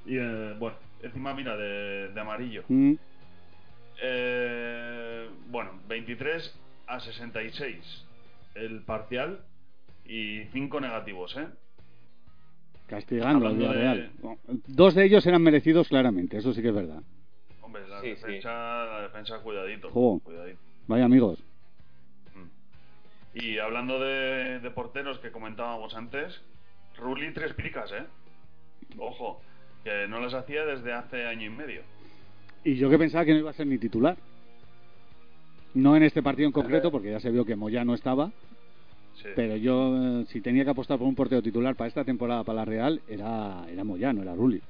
y 0.07 0.17
eh, 0.19 0.55
bueno, 0.59 0.77
encima 1.03 1.35
mira 1.35 1.57
de, 1.57 2.09
de 2.09 2.21
amarillo. 2.21 2.63
Mm, 2.69 2.95
Eh, 4.03 5.29
bueno, 5.51 5.71
23 5.89 6.53
a 6.87 7.01
66. 7.01 8.05
el 8.55 8.83
parcial 8.83 9.41
y 10.05 10.45
cinco 10.53 10.81
negativos, 10.81 11.37
¿eh? 11.37 11.47
Castigando 12.87 13.47
al 13.47 13.55
Hablando 13.55 13.73
de- 13.73 13.79
Villarreal. 13.79 14.11
Dos 14.67 14.95
de 14.95 15.05
ellos 15.07 15.27
eran 15.27 15.43
merecidos 15.43 15.89
claramente, 15.89 16.37
eso 16.37 16.53
sí 16.53 16.61
que 16.63 16.69
es 16.69 16.75
verdad. 16.75 17.03
Hombre, 17.63 17.89
la 17.89 18.01
Sí, 18.01 18.09
sí. 18.09 18.15
defensa, 18.27 18.51
la 18.85 19.01
defensa, 19.03 19.39
cuidadito. 19.41 19.91
Cuidadito. 19.91 20.59
Vaya 20.87 21.07
amigos. 21.07 21.43
Mm. 22.35 23.39
Y 23.39 23.59
hablando 23.59 23.99
de, 23.99 24.61
de 24.61 24.71
porteros 24.71 25.19
que 25.19 25.31
comentábamos 25.33 25.95
antes, 25.97 26.41
Rulli 26.99 27.33
tres 27.33 27.55
picas, 27.55 27.91
¿eh? 27.93 28.05
Ojo, 28.99 29.41
que 29.83 30.07
no 30.07 30.21
las 30.21 30.35
hacía 30.35 30.65
desde 30.65 30.93
hace 30.93 31.27
año 31.27 31.47
y 31.47 31.51
medio. 31.51 31.83
Y 32.63 32.77
yo 32.77 32.89
que 32.91 32.99
pensaba 32.99 33.25
que 33.25 33.33
no 33.33 33.39
iba 33.39 33.51
a 33.51 33.55
ser 33.55 33.67
ni 33.67 33.79
titular. 33.79 34.17
No 35.75 35.97
en 35.97 36.05
este 36.05 36.23
partido 36.23 36.47
en 36.47 36.53
concreto, 36.53 36.91
porque 36.91 37.11
ya 37.11 37.21
se 37.21 37.31
vio 37.31 37.45
que 37.45 37.57
Moya 37.57 37.85
no 37.85 37.95
estaba. 37.95 38.31
Sí. 39.17 39.29
Pero 39.35 39.57
yo, 39.57 40.21
eh, 40.21 40.25
si 40.29 40.41
tenía 40.41 40.65
que 40.65 40.71
apostar 40.71 40.99
por 40.99 41.07
un 41.07 41.15
portero 41.15 41.43
titular 41.43 41.75
para 41.75 41.89
esta 41.89 42.05
temporada 42.05 42.45
para 42.45 42.57
la 42.57 42.65
Real, 42.65 43.01
era, 43.09 43.65
era 43.69 43.85
Moya, 43.85 44.13
no 44.13 44.23
era 44.23 44.35
Rulli. 44.35 44.61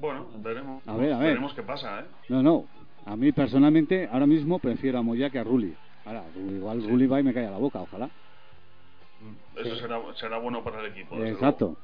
Bueno, 0.00 0.26
veremos. 0.38 0.86
A 0.86 0.96
ver, 0.96 1.12
a 1.12 1.18
ver. 1.18 1.28
Veremos 1.28 1.54
qué 1.54 1.62
pasa, 1.62 2.00
¿eh? 2.00 2.04
No, 2.28 2.42
no. 2.42 2.64
A 3.06 3.16
mí 3.16 3.32
personalmente, 3.32 4.08
ahora 4.10 4.26
mismo 4.26 4.58
prefiero 4.58 4.98
a 4.98 5.02
Moya 5.02 5.30
que 5.30 5.38
a 5.38 5.44
Rulli. 5.44 5.74
Ahora, 6.04 6.22
igual 6.36 6.82
Rulli 6.82 7.06
va 7.06 7.20
y 7.20 7.22
me 7.24 7.34
cae 7.34 7.46
a 7.46 7.50
la 7.50 7.58
boca, 7.58 7.80
ojalá. 7.80 8.06
Mm, 8.06 9.58
Eso 9.60 9.74
Sí. 9.74 9.80
será, 9.80 10.00
será 10.14 10.38
bueno 10.38 10.62
para 10.62 10.80
el 10.80 10.92
equipo. 10.92 11.16
Exacto. 11.24 11.76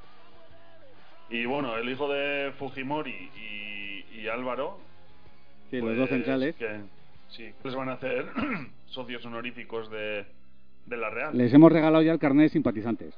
Y 1.30 1.46
bueno, 1.46 1.76
el 1.76 1.88
hijo 1.88 2.08
de 2.12 2.52
Fujimori 2.58 3.30
y, 3.36 4.20
y 4.20 4.28
Álvaro. 4.28 4.78
Sí, 5.70 5.76
los 5.78 5.86
pues, 5.86 5.98
dos 5.98 6.08
centrales. 6.10 6.54
Que, 6.56 6.80
sí, 7.36 7.52
les 7.62 7.74
van 7.74 7.88
a 7.88 7.94
hacer 7.94 8.26
socios 8.86 9.24
honoríficos 9.24 9.90
de, 9.90 10.26
de 10.86 10.96
la 10.96 11.10
Real. 11.10 11.36
Les 11.36 11.52
hemos 11.52 11.72
regalado 11.72 12.02
ya 12.02 12.12
el 12.12 12.18
carnet 12.18 12.44
de 12.44 12.48
simpatizantes. 12.50 13.14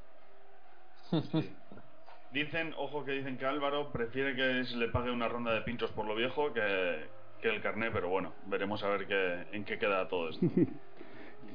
Dicen, 2.33 2.75
ojo 2.77 3.05
que 3.05 3.13
dicen 3.13 3.39
que 3.39 3.47
Álvaro 3.47 3.93
prefiere 3.93 4.35
que 4.35 4.65
se 4.65 4.77
le 4.77 4.89
pague 4.89 5.11
una 5.11 5.29
ronda 5.29 5.55
de 5.55 5.63
pinchos 5.63 5.91
por 5.93 6.07
lo 6.07 6.15
viejo 6.15 6.53
que, 6.53 7.07
que 7.41 7.49
el 7.49 7.63
carné, 7.63 7.91
pero 7.91 8.09
bueno, 8.09 8.33
veremos 8.47 8.83
a 8.83 8.89
ver 8.89 9.07
qué, 9.07 9.57
en 9.57 9.65
qué 9.65 9.79
queda 9.79 10.09
todo 10.09 10.31
esto. 10.31 10.47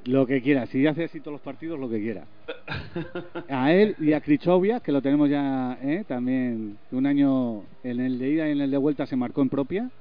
Lo 0.05 0.25
que 0.25 0.41
quiera. 0.41 0.65
Si 0.65 0.87
hace 0.87 1.03
así 1.03 1.19
todos 1.19 1.33
los 1.33 1.41
partidos, 1.41 1.79
lo 1.79 1.87
que 1.87 1.99
quiera. 1.99 2.25
A 3.49 3.71
él 3.71 3.95
y 3.99 4.13
a 4.13 4.21
Krichovia, 4.21 4.79
que 4.79 4.91
lo 4.91 5.01
tenemos 5.01 5.29
ya 5.29 5.77
¿eh? 5.81 6.03
también 6.07 6.77
un 6.91 7.05
año 7.05 7.63
en 7.83 7.99
el 7.99 8.17
de 8.17 8.29
ida 8.29 8.47
y 8.47 8.51
en 8.53 8.61
el 8.61 8.71
de 8.71 8.77
vuelta 8.77 9.05
se 9.05 9.15
marcó 9.15 9.43
en 9.43 9.49
propia. 9.49 9.91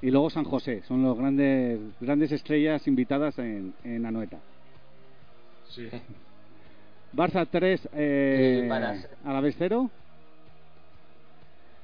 Y 0.00 0.10
luego 0.10 0.30
San 0.30 0.44
José, 0.44 0.82
son 0.86 1.02
los 1.02 1.16
grandes 1.18 1.80
grandes 2.00 2.30
estrellas 2.32 2.86
invitadas 2.86 3.38
en, 3.38 3.74
en 3.84 4.06
Anoeta. 4.06 4.38
Sí. 5.70 5.88
Barça 7.12 7.46
3, 7.50 7.88
eh, 7.94 8.66
para- 8.68 8.96
a 9.24 9.32
la 9.32 9.40
vez 9.40 9.56
0. 9.58 9.90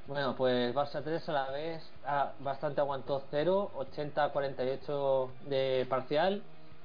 Bueno, 0.06 0.34
pues 0.36 0.74
Barça 0.74 1.02
3 1.02 1.26
a 1.28 1.32
la 1.32 1.50
vez 1.50 1.82
ah, 2.06 2.32
bastante 2.40 2.80
aguantó 2.80 3.22
0, 3.30 3.70
80-48 3.74 5.28
de 5.48 5.86
parcial 5.88 6.42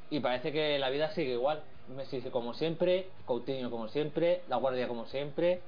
y 0.09 0.19
parece 0.21 0.51
que 0.51 0.79
la 0.79 0.89
vida 0.89 1.11
sigue 1.11 1.33
igual. 1.33 1.61
Messi 1.95 2.21
como 2.31 2.53
siempre, 2.53 3.07
Coutinho 3.25 3.69
como 3.69 3.87
siempre, 3.89 4.41
La 4.47 4.57
Guardia 4.57 4.87
como 4.87 5.05
siempre, 5.07 5.59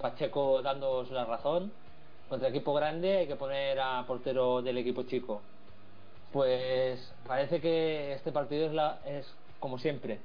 Pacheco 0.00 0.62
dándoos 0.62 1.10
la 1.10 1.24
razón. 1.24 1.72
Contra 2.30 2.48
equipo 2.48 2.72
grande 2.72 3.18
hay 3.18 3.26
que 3.26 3.36
poner 3.36 3.78
a 3.80 4.02
portero 4.06 4.62
del 4.62 4.78
equipo 4.78 5.02
chico. 5.02 5.42
Pues 6.32 7.12
parece 7.26 7.60
que 7.60 8.12
este 8.14 8.30
partido 8.32 8.66
es, 8.68 8.72
la, 8.72 9.00
es 9.04 9.26
como 9.58 9.78
siempre. 9.78 10.20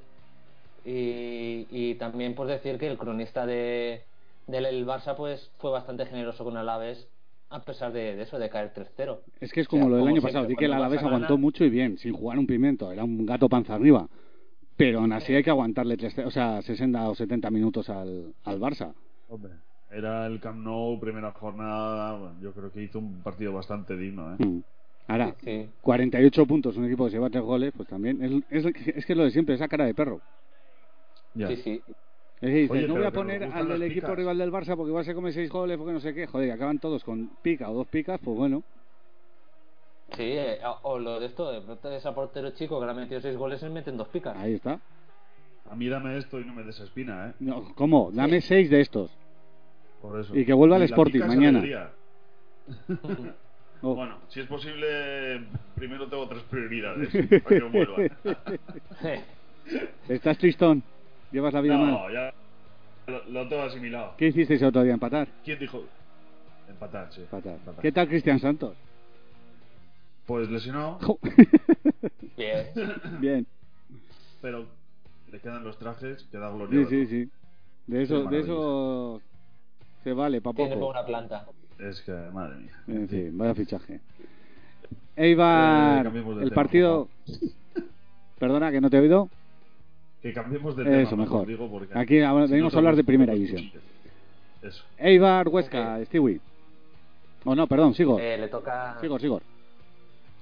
Y, 0.86 1.66
y 1.72 1.96
también 1.96 2.36
por 2.36 2.48
decir 2.48 2.78
que 2.78 2.88
el 2.88 2.98
cronista 2.98 3.46
de, 3.46 4.04
del 4.46 4.66
el 4.68 4.86
Barça 4.86 5.16
pues 5.16 5.50
fue 5.58 5.72
bastante 5.72 6.06
generoso 6.06 6.44
con 6.44 6.56
Alaves 6.58 7.08
a 7.50 7.62
pesar 7.62 7.92
de, 7.92 8.16
de 8.16 8.24
eso, 8.24 8.38
de 8.38 8.50
caer 8.50 8.72
3-0. 8.74 9.18
Es 9.40 9.52
que 9.52 9.62
es 9.62 9.68
como 9.68 9.86
O 9.86 9.86
sea, 9.86 9.90
lo 9.90 9.96
del 9.98 10.04
como 10.06 10.16
año 10.16 10.22
pasado. 10.22 10.46
Di 10.46 10.56
que 10.56 10.66
el 10.66 10.74
Alavés 10.74 11.02
aguantó 11.02 11.30
gana- 11.34 11.42
mucho 11.42 11.64
y 11.64 11.70
bien, 11.70 11.98
sin 11.98 12.14
jugar 12.14 12.38
un 12.38 12.46
pimiento. 12.48 12.92
Era 12.92 13.04
un 13.04 13.26
gato 13.26 13.50
panza 13.50 13.76
arriba. 13.76 14.08
Pero 14.78 15.00
aún 15.00 15.14
así 15.14 15.34
hay 15.34 15.42
que 15.44 15.50
aguantarle 15.52 15.96
tres, 15.96 16.18
o 16.20 16.32
sea, 16.32 16.62
60 16.62 17.10
o 17.10 17.16
70 17.16 17.50
minutos 17.50 17.90
al, 17.90 18.34
al 18.44 18.60
Barça. 18.60 18.94
Hombre, 19.30 19.54
era 19.92 20.26
el 20.28 20.40
Camp 20.40 20.60
Nou, 20.64 21.00
primera 21.00 21.32
jornada. 21.32 22.18
bueno, 22.18 22.36
yo 22.42 22.54
creo 22.54 22.72
que 22.72 22.82
hizo 22.84 23.00
un 23.00 23.22
partido 23.22 23.54
bastante 23.54 23.96
digno, 23.96 24.34
¿eh? 24.34 24.38
Mm. 24.46 24.62
Ahora, 25.08 25.36
Sí, 25.44 25.70
48 25.82 26.46
puntos, 26.48 26.76
un 26.78 26.86
equipo 26.86 27.06
que 27.06 27.12
se 27.12 27.18
lleva 27.18 27.30
tres 27.30 27.44
goles, 27.44 27.72
pues 27.76 27.88
también 27.88 28.24
es, 28.24 28.32
es, 28.50 28.66
es 28.66 29.06
que 29.06 29.14
es 29.14 29.18
lo 29.18 29.24
de 29.24 29.32
siempre, 29.32 29.54
esa 29.56 29.68
cara 29.68 29.86
de 29.86 29.94
perro. 29.94 30.20
Ya. 31.36 31.48
sí, 31.50 31.58
sí. 31.58 31.82
Es 31.88 31.96
que 32.42 32.48
dice, 32.48 32.74
Oye, 32.74 32.88
no 32.88 32.96
voy 32.96 33.04
a 33.06 33.12
poner 33.12 33.44
al 33.44 33.68
del 33.68 33.84
equipo 33.84 34.08
picas. 34.08 34.18
rival 34.18 34.38
del 34.38 34.52
Barça 34.52 34.76
porque 34.76 34.90
igual 34.90 35.06
se 35.06 35.14
come 35.14 35.32
seis 35.32 35.50
goles, 35.50 35.78
porque 35.78 35.94
no 35.94 36.00
sé 36.00 36.14
qué. 36.14 36.26
Joder, 36.28 36.48
y 36.48 36.52
acaban 36.52 36.80
todos 36.80 37.04
con 37.04 37.30
pica 37.42 37.70
o 37.70 37.74
dos 37.76 37.88
picas, 37.88 38.20
pues 38.24 38.36
bueno. 38.36 38.64
Sí, 40.16 40.24
eh, 40.24 40.60
o 40.84 41.00
lo 41.00 41.20
de 41.20 41.28
esto, 41.28 41.52
de 41.52 41.62
pronto 41.62 41.92
ese 41.92 42.12
portero 42.12 42.52
chico 42.52 42.80
que 42.80 42.86
le 42.86 42.92
ha 42.92 42.96
metido 42.96 43.22
6 43.22 43.38
goles 43.38 43.62
y 43.64 43.70
meten 43.70 43.98
dos 43.98 44.08
picas. 44.10 44.36
Ahí 44.38 44.54
está. 44.54 44.80
A 45.70 45.76
mí 45.76 45.88
dame 45.88 46.18
esto 46.18 46.40
y 46.40 46.46
no 46.46 46.54
me 46.54 46.64
des 46.64 46.80
espina, 46.80 47.30
¿eh? 47.30 47.34
No, 47.40 47.74
¿Cómo? 47.76 48.12
Dame 48.12 48.40
seis 48.42 48.70
de 48.70 48.82
estos. 48.82 49.12
Por 50.02 50.20
eso. 50.20 50.36
Y 50.38 50.46
que 50.46 50.54
vuelva 50.54 50.76
al 50.78 50.84
Sporting 50.84 51.22
mañana. 51.22 51.90
Oh. 53.82 53.94
Bueno, 53.94 54.18
si 54.30 54.40
es 54.40 54.48
posible, 54.48 55.46
primero 55.76 56.08
tengo 56.08 56.28
tres 56.28 56.42
prioridades 56.44 57.10
para 57.44 57.60
que 57.60 57.64
vuelva. 57.64 57.96
Estás 60.10 60.38
tristón. 60.38 60.82
Llevas 61.32 61.54
la 61.54 61.62
vida 61.62 61.78
mal. 61.78 61.92
No, 61.92 62.12
ya 62.12 62.34
lo, 63.08 63.24
lo 63.26 63.48
tengo 63.48 63.64
asimilado. 63.64 64.14
¿Qué 64.18 64.28
hicisteis 64.28 64.62
el 64.62 64.70
otro 64.70 64.84
día? 64.84 64.94
¿Empatar? 64.94 65.28
¿Quién 65.44 65.60
dijo? 65.60 65.84
Empatar, 66.70 67.12
sí. 67.14 67.22
Empatar. 67.22 67.54
Empatar. 67.54 67.82
¿Qué 67.82 67.92
tal 67.92 68.08
Cristian 68.08 68.40
Santos? 68.40 68.76
Pues 70.26 70.50
lesionado. 70.50 70.98
Bien. 72.38 72.68
Bien. 73.20 73.48
pero 74.42 74.66
le 75.32 75.40
quedan 75.40 75.64
los 75.64 75.78
trajes, 75.78 76.24
queda 76.32 76.50
Sí, 76.52 76.58
glorioso. 76.58 76.90
sí, 76.90 77.06
sí. 77.08 77.30
De 77.88 78.02
eso, 78.04 78.24
de 78.24 78.40
eso 78.40 79.22
se 80.06 80.14
vale 80.14 80.40
para 80.40 80.56
Tiene 80.56 80.76
poco. 80.76 80.86
buena 80.86 81.04
planta. 81.04 81.46
Es 81.80 82.00
que, 82.02 82.12
madre 82.32 82.58
mía. 82.58 82.72
En 82.88 83.10
fin, 83.10 83.36
vaya 83.36 83.56
fichaje. 83.56 84.00
Eibar, 85.16 86.06
Eh, 86.06 86.10
el 86.20 86.40
tema, 86.44 86.56
partido. 86.56 87.08
Perdona, 88.40 88.72
que 88.72 88.80
no 88.82 88.90
te 88.92 88.98
he 88.98 89.00
oído. 89.00 89.30
Que 90.22 90.32
cambiemos 90.32 90.76
de 90.78 90.84
tema. 90.84 90.98
Eso, 91.02 91.18
mejor. 91.18 91.48
digo, 91.48 91.68
porque 91.70 91.98
Aquí 91.98 92.22
ahora 92.22 92.46
si 92.46 92.52
venimos 92.52 92.72
no 92.74 92.78
a 92.78 92.80
hablar 92.82 92.96
de 92.96 93.04
primera 93.04 93.34
división. 93.34 93.72
Eso. 94.62 94.84
Eibar, 95.00 95.48
Huesca, 95.48 96.00
Stewie. 96.06 96.40
Oh, 97.46 97.56
no, 97.56 97.66
perdón, 97.66 97.96
sigo. 97.96 98.20
Eh, 98.20 98.38
le 98.38 98.48
toca. 98.48 98.98
Sigo, 99.02 99.18
sigo. 99.18 99.42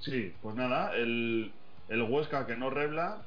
Sí, 0.00 0.30
pues 0.42 0.54
nada, 0.56 0.94
el, 0.94 1.50
el 1.88 2.02
Huesca 2.02 2.46
que 2.46 2.54
no 2.56 2.68
rebla 2.68 3.22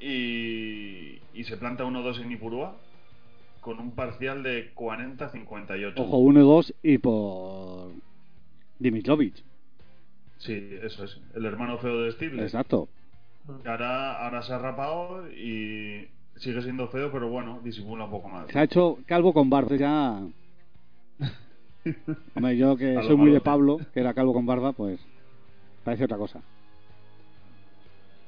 y, 0.00 1.18
y 1.34 1.44
se 1.44 1.58
planta 1.58 1.84
1-2 1.84 2.22
en 2.22 2.32
Ipurúa 2.32 2.74
con 3.66 3.80
un 3.80 3.90
parcial 3.90 4.44
de 4.44 4.72
40-58. 4.76 5.94
Ojo, 5.96 6.18
1 6.18 6.40
y 6.40 6.44
2 6.44 6.74
y 6.84 6.98
por 6.98 7.90
Dimitrovich. 8.78 9.42
Sí, 10.38 10.70
eso 10.82 11.02
es. 11.02 11.20
El 11.34 11.46
hermano 11.46 11.76
feo 11.78 12.02
de 12.02 12.12
Steve. 12.12 12.40
Exacto. 12.40 12.88
Que 13.64 13.68
ahora, 13.68 14.24
ahora 14.24 14.42
se 14.42 14.52
ha 14.52 14.58
rapado 14.58 15.28
y 15.32 16.06
sigue 16.36 16.62
siendo 16.62 16.86
feo, 16.86 17.10
pero 17.10 17.28
bueno, 17.28 17.58
disimula 17.64 18.04
un 18.04 18.10
poco 18.12 18.28
más. 18.28 18.46
Se 18.52 18.56
ha 18.56 18.62
hecho 18.62 18.98
calvo 19.04 19.34
con 19.34 19.50
barba. 19.50 19.74
Ya. 19.74 20.22
Hombre, 22.36 22.56
yo 22.56 22.76
que 22.76 22.94
soy 23.02 23.16
muy 23.16 23.32
de. 23.32 23.40
Pablo, 23.40 23.80
que 23.92 23.98
era 23.98 24.14
calvo 24.14 24.32
con 24.32 24.46
barba, 24.46 24.74
pues 24.74 25.00
parece 25.82 26.04
otra 26.04 26.18
cosa. 26.18 26.40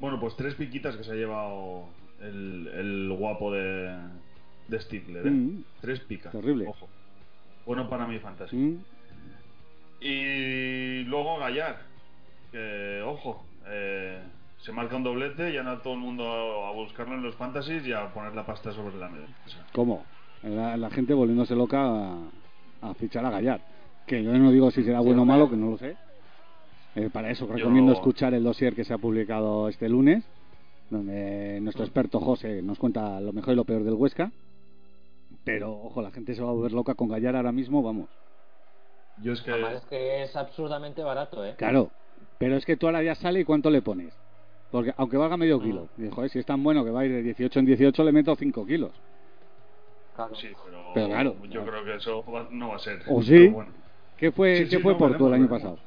Bueno, 0.01 0.19
pues 0.19 0.35
tres 0.35 0.57
piquitas 0.57 0.97
que 0.97 1.05
se 1.05 1.13
ha 1.13 1.15
llevado 1.15 1.85
el, 2.21 2.67
el 2.75 3.13
guapo 3.17 3.53
de, 3.53 3.97
de 4.69 4.81
Stigler, 4.81 5.27
¿eh? 5.27 5.31
Mm. 5.31 5.65
Tres 5.81 6.01
picas. 6.01 6.33
Terrible. 6.33 6.67
Ojo. 6.69 6.89
Bueno 7.67 7.89
para 7.89 8.07
mi 8.07 8.19
fantasía. 8.19 8.59
¿Mm? 8.59 8.79
Y 10.01 11.03
luego 11.05 11.39
Gallar, 11.39 11.81
que 12.53 13.03
ojo, 13.05 13.45
eh, 13.67 14.21
se 14.59 14.73
marca 14.73 14.97
un 14.97 15.03
doblete 15.03 15.53
y 15.53 15.57
anda 15.57 15.83
todo 15.83 15.95
el 15.95 16.01
mundo 16.01 16.65
a, 16.67 16.73
buscarlo 16.73 17.15
en 17.15 17.23
los 17.23 17.35
fantasies 17.35 17.87
y 17.87 17.93
a 17.93 18.13
poner 18.13 18.35
la 18.35 18.47
pasta 18.47 18.73
sobre 18.73 18.97
la 18.97 19.09
mesa. 19.09 19.27
¿Cómo? 19.73 20.05
La, 20.43 20.77
la 20.77 20.91
gente 20.91 21.15
volviéndose 21.15 21.57
loca 21.57 21.81
a, 21.83 22.19
a 22.83 22.95
fichar 22.95 23.25
a 23.25 23.31
Gallar. 23.31 23.61
Que 24.07 24.23
yo 24.23 24.33
no 24.33 24.51
digo 24.53 24.71
si 24.71 24.85
será 24.85 25.01
bueno 25.01 25.23
o 25.23 25.25
malo, 25.25 25.51
que 25.51 25.57
no 25.57 25.71
lo 25.71 25.79
sé. 25.79 25.97
Eh, 26.95 27.11
para 27.13 27.31
eso 27.31 27.47
recomiendo 27.47 27.93
Yo- 27.93 27.99
escuchar 27.99 28.35
el 28.35 28.45
dossier 28.45 28.75
que 28.75 28.85
se 28.85 28.95
ha 28.95 28.99
publicado 28.99 29.69
este 29.69 29.89
lunes, 29.89 30.25
donde 30.91 31.59
nuestro 31.61 31.85
experto 31.85 32.19
José 32.21 32.63
nos 32.63 32.79
cuenta 32.79 33.21
lo 33.21 33.33
mejor 33.33 33.53
y 33.53 33.57
lo 33.57 33.65
peor 33.65 33.85
del 33.85 33.95
Huesca. 33.95 34.31
Pero, 35.49 35.73
ojo, 35.73 36.03
la 36.03 36.11
gente 36.11 36.35
se 36.35 36.43
va 36.43 36.51
a 36.51 36.53
volver 36.53 36.73
loca 36.73 36.95
con 36.95 37.09
Gallar 37.09 37.35
ahora 37.35 37.53
mismo, 37.53 37.83
vamos. 37.83 38.11
Yo 39.17 39.33
es 39.33 39.41
que 39.43 39.51
Además 39.51 39.83
es 39.83 39.89
que 39.89 40.23
es 40.23 40.37
absurdamente 40.37 41.03
barato, 41.03 41.45
¿eh? 41.45 41.55
Claro, 41.57 41.91
pero 42.39 42.57
es 42.57 42.65
que 42.67 42.77
tú 42.77 42.87
ahora 42.87 43.03
ya 43.03 43.15
sale 43.15 43.41
y 43.41 43.45
cuánto 43.45 43.71
le 43.71 43.83
pones. 43.83 44.15
Porque 44.71 44.93
aunque 44.97 45.17
valga 45.17 45.37
medio 45.39 45.59
kilo, 45.61 45.89
y 45.97 46.09
joder, 46.11 46.31
si 46.31 46.39
es 46.39 46.47
tan 46.47 46.63
bueno 46.63 46.85
que 46.85 46.91
va 46.91 47.01
a 47.01 47.07
ir 47.07 47.13
de 47.13 47.23
18 47.23 47.59
en 47.59 47.67
18, 47.67 48.05
le 48.05 48.13
meto 48.13 48.37
5 48.37 48.67
kilos. 48.67 48.93
Claro. 50.15 50.35
Sí, 50.35 50.49
pero, 50.65 50.93
Pero 50.95 51.09
claro. 51.09 51.37
yo 51.49 51.65
creo 51.65 51.85
que 51.85 51.95
eso 51.97 52.25
va- 52.25 52.49
no 52.51 52.69
va 52.71 52.77
a 52.77 52.79
ser. 52.81 53.03
¿O 53.09 53.23
sí? 53.23 53.49
Bueno, 53.49 53.73
¿Qué 54.17 54.33
fue, 54.33 54.59
Sí, 54.59 54.65
qué 54.71 54.77
sí, 54.77 54.83
fue 54.83 54.93
no, 54.93 54.99
por 54.99 55.17
tú 55.17 55.29
el 55.29 55.35
año 55.35 55.49
pasado? 55.49 55.79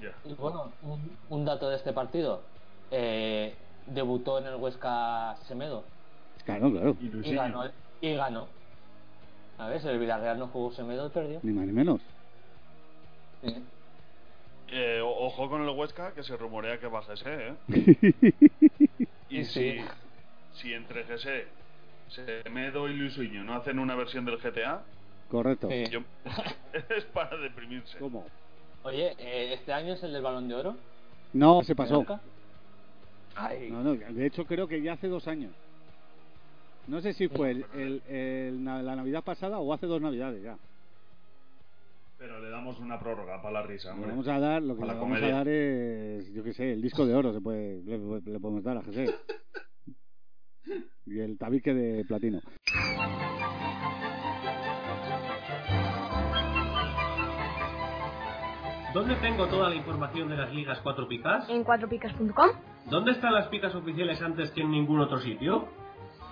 ya. 0.00 0.14
Y 0.24 0.34
bueno, 0.34 0.72
un, 0.82 1.18
un 1.28 1.44
dato 1.44 1.68
de 1.68 1.76
este 1.76 1.92
partido. 1.92 2.48
Eh, 2.90 3.58
debutó 3.86 4.38
en 4.38 4.46
el 4.46 4.56
Huesca 4.56 5.36
Semedo 5.48 5.91
Claro, 6.44 6.70
claro. 6.70 6.96
Y 7.00 7.34
ganó. 7.34 7.70
Y 8.00 8.14
ganó. 8.14 8.48
A 9.58 9.68
ver, 9.68 9.80
si 9.80 9.88
el 9.88 9.98
Villarreal 9.98 10.38
no 10.38 10.48
jugó 10.48 10.72
Semedo 10.72 11.06
y 11.06 11.10
perdió. 11.10 11.40
Ni 11.42 11.52
más 11.52 11.66
ni 11.66 11.72
menos. 11.72 12.00
Sí. 13.42 13.54
Eh, 14.68 15.00
ojo 15.04 15.48
con 15.50 15.62
el 15.62 15.68
Huesca, 15.68 16.14
que 16.14 16.22
se 16.22 16.36
rumorea 16.36 16.78
que 16.80 16.86
va 16.86 17.02
Gese, 17.02 17.48
¿eh? 17.48 17.54
Y 19.28 19.44
Sí. 19.44 19.78
si, 20.52 20.60
si 20.60 20.72
entre 20.74 21.04
Gese, 21.04 21.46
Semedo 22.08 22.88
y 22.88 22.94
Luisinho 22.94 23.44
no 23.44 23.54
hacen 23.54 23.78
una 23.78 23.94
versión 23.94 24.24
del 24.24 24.38
GTA, 24.38 24.82
Correcto. 25.28 25.68
Sí. 25.70 25.84
yo- 25.90 26.00
es 26.96 27.04
para 27.06 27.36
deprimirse. 27.38 27.98
¿Cómo? 27.98 28.26
Oye, 28.82 29.14
eh, 29.18 29.54
¿este 29.54 29.72
año 29.72 29.94
es 29.94 30.02
el 30.02 30.12
del 30.12 30.22
Balón 30.22 30.48
de 30.48 30.54
Oro? 30.54 30.76
No, 31.32 31.62
se 31.62 31.74
pasó. 31.74 32.04
Ay, 33.34 33.70
No, 33.70 33.82
no, 33.82 33.94
de 33.94 34.26
hecho 34.26 34.44
creo 34.44 34.68
que 34.68 34.82
ya 34.82 34.94
hace 34.94 35.08
dos 35.08 35.26
años. 35.28 35.52
No 36.88 37.00
sé 37.00 37.12
si 37.14 37.28
fue 37.28 37.50
el, 37.52 37.64
el- 37.74 38.02
el- 38.08 38.64
na- 38.64 38.82
la 38.82 38.96
Navidad 38.96 39.22
pasada 39.24 39.58
o 39.58 39.72
hace 39.72 39.86
dos 39.86 40.00
Navidades 40.00 40.42
ya. 40.42 40.56
Pero 42.18 42.38
le 42.40 42.50
damos 42.50 42.78
una 42.78 42.98
prórroga 43.00 43.40
para 43.42 43.54
la 43.60 43.62
risa, 43.62 43.88
Le 43.88 43.94
hombre. 43.94 44.10
vamos 44.10 44.28
a 44.28 44.38
dar, 44.38 44.62
lo 44.62 44.76
que 44.76 44.82
le 44.82 44.94
vamos 44.94 45.20
a 45.22 45.26
dar 45.28 45.48
es, 45.48 46.32
yo 46.32 46.44
qué 46.44 46.52
sé, 46.52 46.72
el 46.72 46.82
disco 46.82 47.04
de 47.06 47.14
oro 47.14 47.32
se 47.32 47.40
puede, 47.40 47.82
le, 47.82 47.98
le 47.98 48.40
podemos 48.40 48.62
dar 48.62 48.78
a 48.78 48.82
José. 48.82 49.06
Y 51.04 51.18
el 51.18 51.36
tabique 51.36 51.74
de 51.74 52.04
platino. 52.04 52.40
¿Dónde 58.94 59.14
tengo 59.16 59.46
toda 59.46 59.70
la 59.70 59.74
información 59.76 60.28
de 60.28 60.36
las 60.36 60.52
ligas 60.52 60.78
4 60.82 61.08
picas? 61.08 61.48
En 61.48 61.64
cuatropicas.com. 61.64 62.50
¿Dónde 62.90 63.12
están 63.12 63.32
las 63.32 63.46
picas 63.48 63.74
oficiales 63.74 64.20
antes 64.20 64.50
que 64.50 64.60
en 64.60 64.70
ningún 64.70 65.00
otro 65.00 65.18
sitio? 65.20 65.66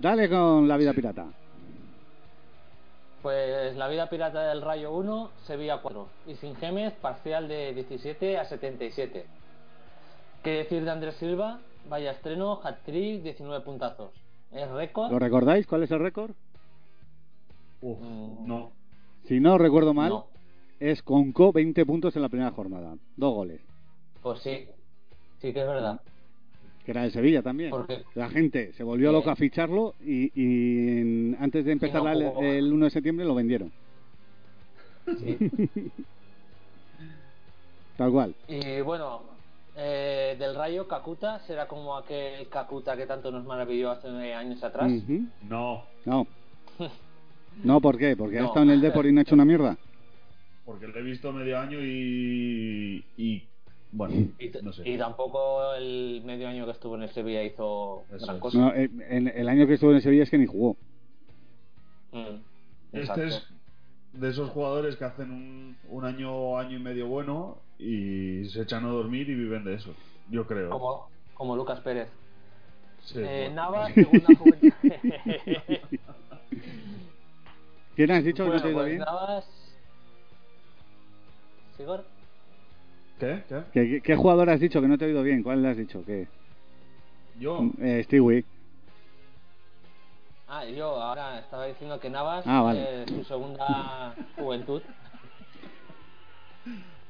Dale 0.00 0.28
con 0.28 0.66
la 0.66 0.76
vida 0.76 0.92
pirata. 0.94 1.26
Pues 3.22 3.76
la 3.76 3.88
vida 3.88 4.08
pirata 4.08 4.48
del 4.48 4.62
Rayo 4.62 4.92
1, 4.94 5.30
Sevilla 5.46 5.78
4. 5.82 6.08
Y 6.26 6.34
sin 6.36 6.56
Gemes, 6.56 6.94
parcial 6.94 7.48
de 7.48 7.74
17 7.74 8.38
a 8.38 8.44
77. 8.46 9.26
¿Qué 10.42 10.50
decir 10.50 10.84
de 10.84 10.90
Andrés 10.90 11.16
Silva? 11.16 11.60
Vaya 11.88 12.12
estreno, 12.12 12.60
hat-trick, 12.64 13.22
19 13.22 13.62
puntazos. 13.62 14.10
¿Es 14.52 14.68
récord? 14.70 15.10
¿Lo 15.10 15.18
recordáis? 15.18 15.66
¿Cuál 15.66 15.82
es 15.82 15.90
el 15.90 16.00
récord? 16.00 16.30
Uf, 17.82 17.98
Mm. 18.00 18.46
no. 18.46 18.72
Si 19.26 19.38
no 19.38 19.58
recuerdo 19.58 19.92
mal, 19.92 20.08
No. 20.10 20.26
es 20.80 21.02
Conco 21.02 21.52
20 21.52 21.84
puntos 21.84 22.16
en 22.16 22.22
la 22.22 22.28
primera 22.30 22.50
jornada. 22.52 22.94
Dos 23.16 23.34
goles. 23.34 23.60
Pues 24.22 24.40
sí, 24.40 24.66
sí 25.40 25.52
que 25.52 25.60
es 25.60 25.66
verdad. 25.66 26.00
Que 26.84 26.92
era 26.92 27.02
de 27.02 27.10
Sevilla 27.10 27.42
también. 27.42 27.72
La 28.14 28.28
gente 28.30 28.72
se 28.72 28.82
volvió 28.82 29.12
loca 29.12 29.32
a 29.32 29.36
ficharlo 29.36 29.94
y, 30.04 30.32
y 30.34 30.98
en- 31.00 31.36
antes 31.40 31.64
de 31.64 31.72
empezar 31.72 32.02
no 32.02 32.12
la- 32.14 32.28
jugó. 32.30 32.42
el 32.42 32.72
1 32.72 32.84
de 32.86 32.90
septiembre 32.90 33.26
lo 33.26 33.34
vendieron. 33.34 33.70
Sí. 35.18 35.36
Tal 37.96 38.10
cual. 38.10 38.34
Y 38.48 38.80
bueno, 38.80 39.22
eh, 39.76 40.36
del 40.38 40.54
Rayo, 40.54 40.88
Kakuta 40.88 41.38
será 41.40 41.66
como 41.68 41.96
aquel 41.96 42.48
Kakuta 42.48 42.96
que 42.96 43.06
tanto 43.06 43.30
nos 43.30 43.44
maravilló 43.44 43.90
hace 43.90 44.08
años 44.32 44.62
atrás. 44.64 44.90
No, 45.48 45.84
No. 46.04 46.26
No, 47.64 47.80
¿por 47.80 47.98
qué? 47.98 48.16
Porque 48.16 48.38
ha 48.38 48.42
No. 48.42 48.46
estado 48.46 48.62
en 48.64 48.70
el 48.70 48.80
Depor 48.80 49.04
y 49.06 49.12
no 49.12 49.18
ha 49.18 49.22
hecho 49.22 49.34
una 49.34 49.44
mierda. 49.44 49.76
porque 50.64 50.86
le 50.86 51.00
he 51.00 51.02
visto 51.02 51.30
medio 51.32 51.58
año 51.58 51.78
y. 51.82 53.04
y 53.18 53.42
bueno, 53.92 54.28
Y, 54.38 54.50
t- 54.50 54.62
no 54.62 54.72
sé. 54.72 54.88
y 54.88 54.96
tampoco 54.98 55.74
el 55.74 56.22
medio 56.24 56.48
año 56.48 56.64
que 56.64 56.72
estuvo 56.72 56.94
en 56.96 57.02
el 57.02 57.10
Sevilla 57.10 57.42
hizo 57.42 58.04
Eso 58.14 58.24
gran 58.26 58.36
es. 58.36 58.42
cosa. 58.42 58.58
No, 58.58 58.72
el 58.72 59.48
año 59.48 59.66
que 59.66 59.74
estuvo 59.74 59.92
en 59.92 60.00
Sevilla 60.02 60.22
es 60.24 60.30
que 60.30 60.38
ni 60.38 60.46
jugó. 60.46 60.76
Mm, 62.12 62.36
Este 62.92 63.00
exacto. 63.00 63.22
es 63.24 63.46
de 64.12 64.28
esos 64.28 64.50
jugadores 64.50 64.96
que 64.96 65.04
hacen 65.04 65.30
un, 65.30 65.76
un 65.88 66.04
año, 66.04 66.58
año 66.58 66.76
y 66.76 66.82
medio 66.82 67.06
bueno 67.06 67.58
y 67.78 68.44
se 68.50 68.62
echan 68.62 68.84
a 68.84 68.88
dormir 68.88 69.28
y 69.28 69.34
viven 69.34 69.64
de 69.64 69.74
eso. 69.74 69.94
Yo 70.30 70.46
creo. 70.46 70.70
como, 70.70 71.08
como 71.34 71.56
Lucas 71.56 71.80
Pérez. 71.80 72.08
Sí, 73.04 73.18
Eh, 73.18 73.46
bueno. 73.46 73.54
Navas, 73.54 73.92
segunda 73.94 74.26
juventud. 74.36 74.72
¿Quién 77.96 78.10
has 78.12 78.24
dicho 78.24 78.44
que 78.44 78.50
no 78.50 78.62
te 78.62 78.72
pues 78.72 78.86
bien? 78.86 78.98
Navas. 78.98 79.46
¿Sigor? 81.76 82.04
¿Qué? 83.20 83.42
¿Qué? 83.48 83.62
¿Qué, 83.72 83.88
qué, 83.90 84.00
qué 84.00 84.16
jugador 84.16 84.50
has 84.50 84.58
dicho 84.60 84.80
que 84.80 84.88
no 84.88 84.98
te 84.98 85.04
ha 85.04 85.08
ido 85.08 85.22
bien? 85.22 85.42
¿Cuál 85.42 85.62
le 85.62 85.68
has 85.68 85.76
dicho? 85.76 86.02
¿Qué? 86.04 86.26
Yo. 87.38 87.70
Eh, 87.80 88.02
Stewie. 88.04 88.44
Ah, 90.48 90.64
yo 90.64 91.00
ahora 91.00 91.38
estaba 91.38 91.66
diciendo 91.66 92.00
que 92.00 92.10
Navas 92.10 92.44
Ah, 92.46 92.62
vale. 92.62 93.02
eh, 93.02 93.04
su 93.08 93.22
segunda 93.24 94.14
juventud. 94.36 94.82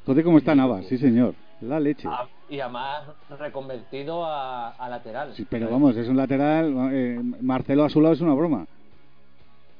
Joder, 0.04 0.24
cómo 0.24 0.38
está 0.38 0.54
Navas, 0.54 0.86
sí 0.86 0.98
señor. 0.98 1.34
La 1.62 1.78
leche. 1.78 2.08
Ah, 2.10 2.26
y 2.48 2.58
además 2.60 3.04
reconvertido 3.38 4.24
a, 4.24 4.70
a 4.70 4.88
lateral. 4.88 5.34
Sí, 5.34 5.46
pero 5.48 5.70
vamos, 5.70 5.96
es 5.96 6.08
un 6.08 6.16
lateral. 6.16 6.74
eh, 6.92 7.20
Marcelo 7.40 7.84
a 7.84 7.90
su 7.90 8.00
lado 8.00 8.14
es 8.14 8.20
una 8.20 8.34
broma. 8.34 8.66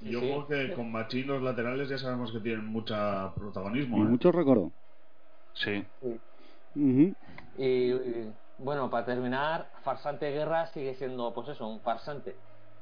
Y 0.02 0.10
Sí, 0.10 0.16
ojo 0.16 0.46
sí. 0.48 0.54
que 0.54 0.72
con 0.74 0.90
Machín 0.92 1.26
los 1.26 1.42
laterales 1.42 1.88
ya 1.88 1.98
sabemos 1.98 2.32
que 2.32 2.40
tienen 2.40 2.66
mucho 2.66 2.94
protagonismo. 3.34 3.98
Y 3.98 4.00
¿eh? 4.00 4.04
mucho 4.04 4.30
recuerdo. 4.32 4.72
Sí. 5.54 5.84
Y, 6.74 7.64
y, 7.64 8.32
bueno, 8.58 8.90
para 8.90 9.04
terminar, 9.06 9.70
Farsante 9.82 10.30
Guerra 10.30 10.66
sigue 10.68 10.94
siendo, 10.94 11.32
pues 11.34 11.48
eso, 11.48 11.66
un 11.68 11.80
farsante. 11.80 12.34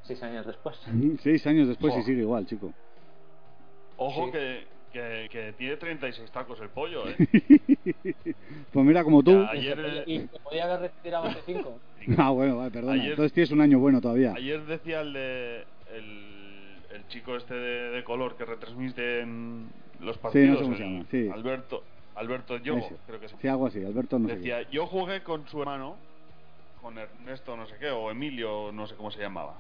Seis 0.02 0.22
años 0.22 0.46
después. 0.46 0.76
Seis 1.22 1.46
años 1.46 1.68
después 1.68 1.94
y 1.98 2.02
sigue 2.02 2.20
igual, 2.22 2.46
chico. 2.46 2.72
Ojo 3.96 4.26
Sí. 4.26 4.32
que, 4.32 4.66
que, 4.92 5.28
que 5.30 5.52
tiene 5.58 5.76
36 5.76 6.30
tacos 6.30 6.60
el 6.60 6.68
pollo, 6.68 7.04
¿eh? 7.08 7.16
Pues 8.72 8.86
mira, 8.86 9.02
como 9.04 9.22
tú. 9.22 9.32
Ya, 9.32 9.50
ayer, 9.50 10.04
Y 10.06 10.20
se 10.20 10.38
podía 10.42 10.64
haber 10.64 10.80
retirado 10.92 11.24
hace 11.26 11.40
cinco. 11.46 11.78
Ah, 12.16 12.30
bueno, 12.30 12.56
vale, 12.56 12.70
perdona. 12.70 12.94
Ayer- 12.94 13.10
Entonces 13.10 13.32
tienes 13.34 13.50
un 13.50 13.60
año 13.60 13.78
bueno 13.80 14.00
todavía. 14.00 14.32
ayer 14.34 14.64
decía 14.64 15.00
el 15.02 15.12
de. 15.12 15.64
El, 15.92 16.76
el 16.94 17.08
chico 17.08 17.36
este 17.36 17.52
de, 17.54 17.90
de 17.90 18.04
color 18.04 18.36
que 18.36 18.44
retransmite 18.46 19.20
en 19.20 19.68
los 20.00 20.16
Sí, 20.16 20.22
partidos. 20.22 20.48
no 20.48 20.56
sé 20.58 20.62
cómo 20.64 20.76
se 20.76 20.82
llama, 20.84 21.04
sí. 21.10 21.28
Alberto. 21.30 21.82
Alberto 22.18 22.56
Yogo, 22.58 22.80
Ese. 22.80 22.96
creo 23.06 23.20
que 23.20 23.28
sí. 23.28 23.36
Sí, 23.40 23.48
algo 23.48 23.66
así, 23.66 23.84
Alberto 23.84 24.18
no 24.18 24.28
sé 24.28 24.36
Decía, 24.36 24.62
yo 24.70 24.86
jugué 24.86 25.22
con 25.22 25.46
su 25.48 25.60
hermano, 25.60 25.96
con 26.82 26.98
Ernesto 26.98 27.56
no 27.56 27.66
sé 27.66 27.76
qué, 27.78 27.90
o 27.90 28.10
Emilio, 28.10 28.72
no 28.72 28.86
sé 28.86 28.96
cómo 28.96 29.10
se 29.10 29.20
llamaba. 29.20 29.54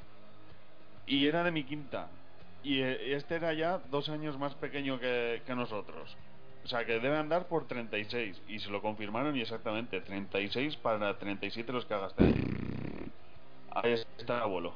Y 1.06 1.26
era 1.26 1.44
de 1.44 1.52
mi 1.52 1.64
quinta. 1.64 2.08
Y 2.62 2.80
eh, 2.80 3.14
este 3.14 3.36
era 3.36 3.54
ya 3.54 3.78
dos 3.90 4.08
años 4.08 4.38
más 4.38 4.54
pequeño 4.54 4.98
que, 4.98 5.42
que 5.46 5.54
nosotros. 5.54 6.16
O 6.64 6.68
sea 6.68 6.84
que 6.84 7.00
debe 7.00 7.16
andar 7.16 7.46
por 7.46 7.66
36. 7.66 8.42
Y 8.48 8.58
se 8.58 8.70
lo 8.70 8.82
confirmaron 8.82 9.36
y 9.36 9.40
exactamente 9.40 10.00
36 10.00 10.76
para 10.76 11.16
37 11.16 11.72
los 11.72 11.86
que 11.86 11.94
haga 11.94 12.08
este 12.08 12.24
año. 12.24 12.44
Ahí 13.70 13.92
está 14.18 14.36
el 14.36 14.42
abuelo. 14.42 14.74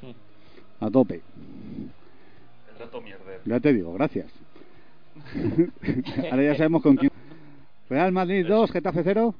qué. 0.00 0.14
A 0.80 0.90
tope. 0.90 1.22
El 2.72 2.78
dato 2.78 3.00
mierder. 3.00 3.40
Ya 3.44 3.58
te 3.58 3.72
digo, 3.72 3.92
gracias. 3.94 4.26
Ahora 6.30 6.42
ya 6.42 6.56
sabemos 6.56 6.82
con 6.82 6.96
quién. 6.96 7.12
Real 7.88 8.12
Madrid 8.12 8.46
2, 8.46 8.70
Getafe 8.70 9.02
0. 9.04 9.34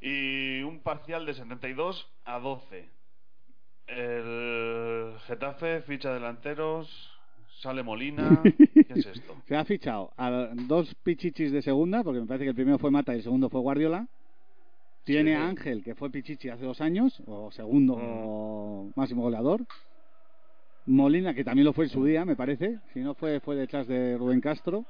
Y 0.00 0.62
un 0.62 0.80
parcial 0.80 1.26
de 1.26 1.34
72 1.34 2.08
a 2.24 2.38
12. 2.38 2.88
El 3.86 5.12
Getafe 5.26 5.82
ficha 5.82 6.12
delanteros, 6.14 6.88
sale 7.60 7.82
Molina. 7.82 8.40
¿Qué 8.74 8.86
es 8.88 9.06
esto? 9.06 9.36
Se 9.46 9.56
ha 9.56 9.64
fichado 9.64 10.12
a 10.16 10.48
dos 10.54 10.94
pichichis 11.02 11.52
de 11.52 11.60
segunda, 11.60 12.02
porque 12.02 12.20
me 12.20 12.26
parece 12.26 12.44
que 12.44 12.50
el 12.50 12.54
primero 12.54 12.78
fue 12.78 12.90
Mata 12.90 13.12
y 13.12 13.16
el 13.16 13.22
segundo 13.22 13.50
fue 13.50 13.60
Guardiola. 13.60 14.06
Tiene 15.04 15.34
a 15.34 15.48
Ángel, 15.48 15.82
que 15.82 15.94
fue 15.94 16.10
pichichi 16.10 16.50
hace 16.50 16.64
dos 16.64 16.80
años, 16.80 17.20
o 17.26 17.50
segundo 17.50 18.92
máximo 18.94 19.22
goleador. 19.22 19.66
Molina, 20.90 21.34
que 21.34 21.44
también 21.44 21.64
lo 21.66 21.72
fue 21.72 21.84
en 21.84 21.90
su 21.90 22.04
día, 22.04 22.24
me 22.24 22.36
parece. 22.36 22.78
Si 22.92 23.00
no 23.00 23.14
fue, 23.14 23.40
fue 23.40 23.56
detrás 23.56 23.86
de 23.86 24.16
Rubén 24.18 24.40
Castro. 24.40 24.84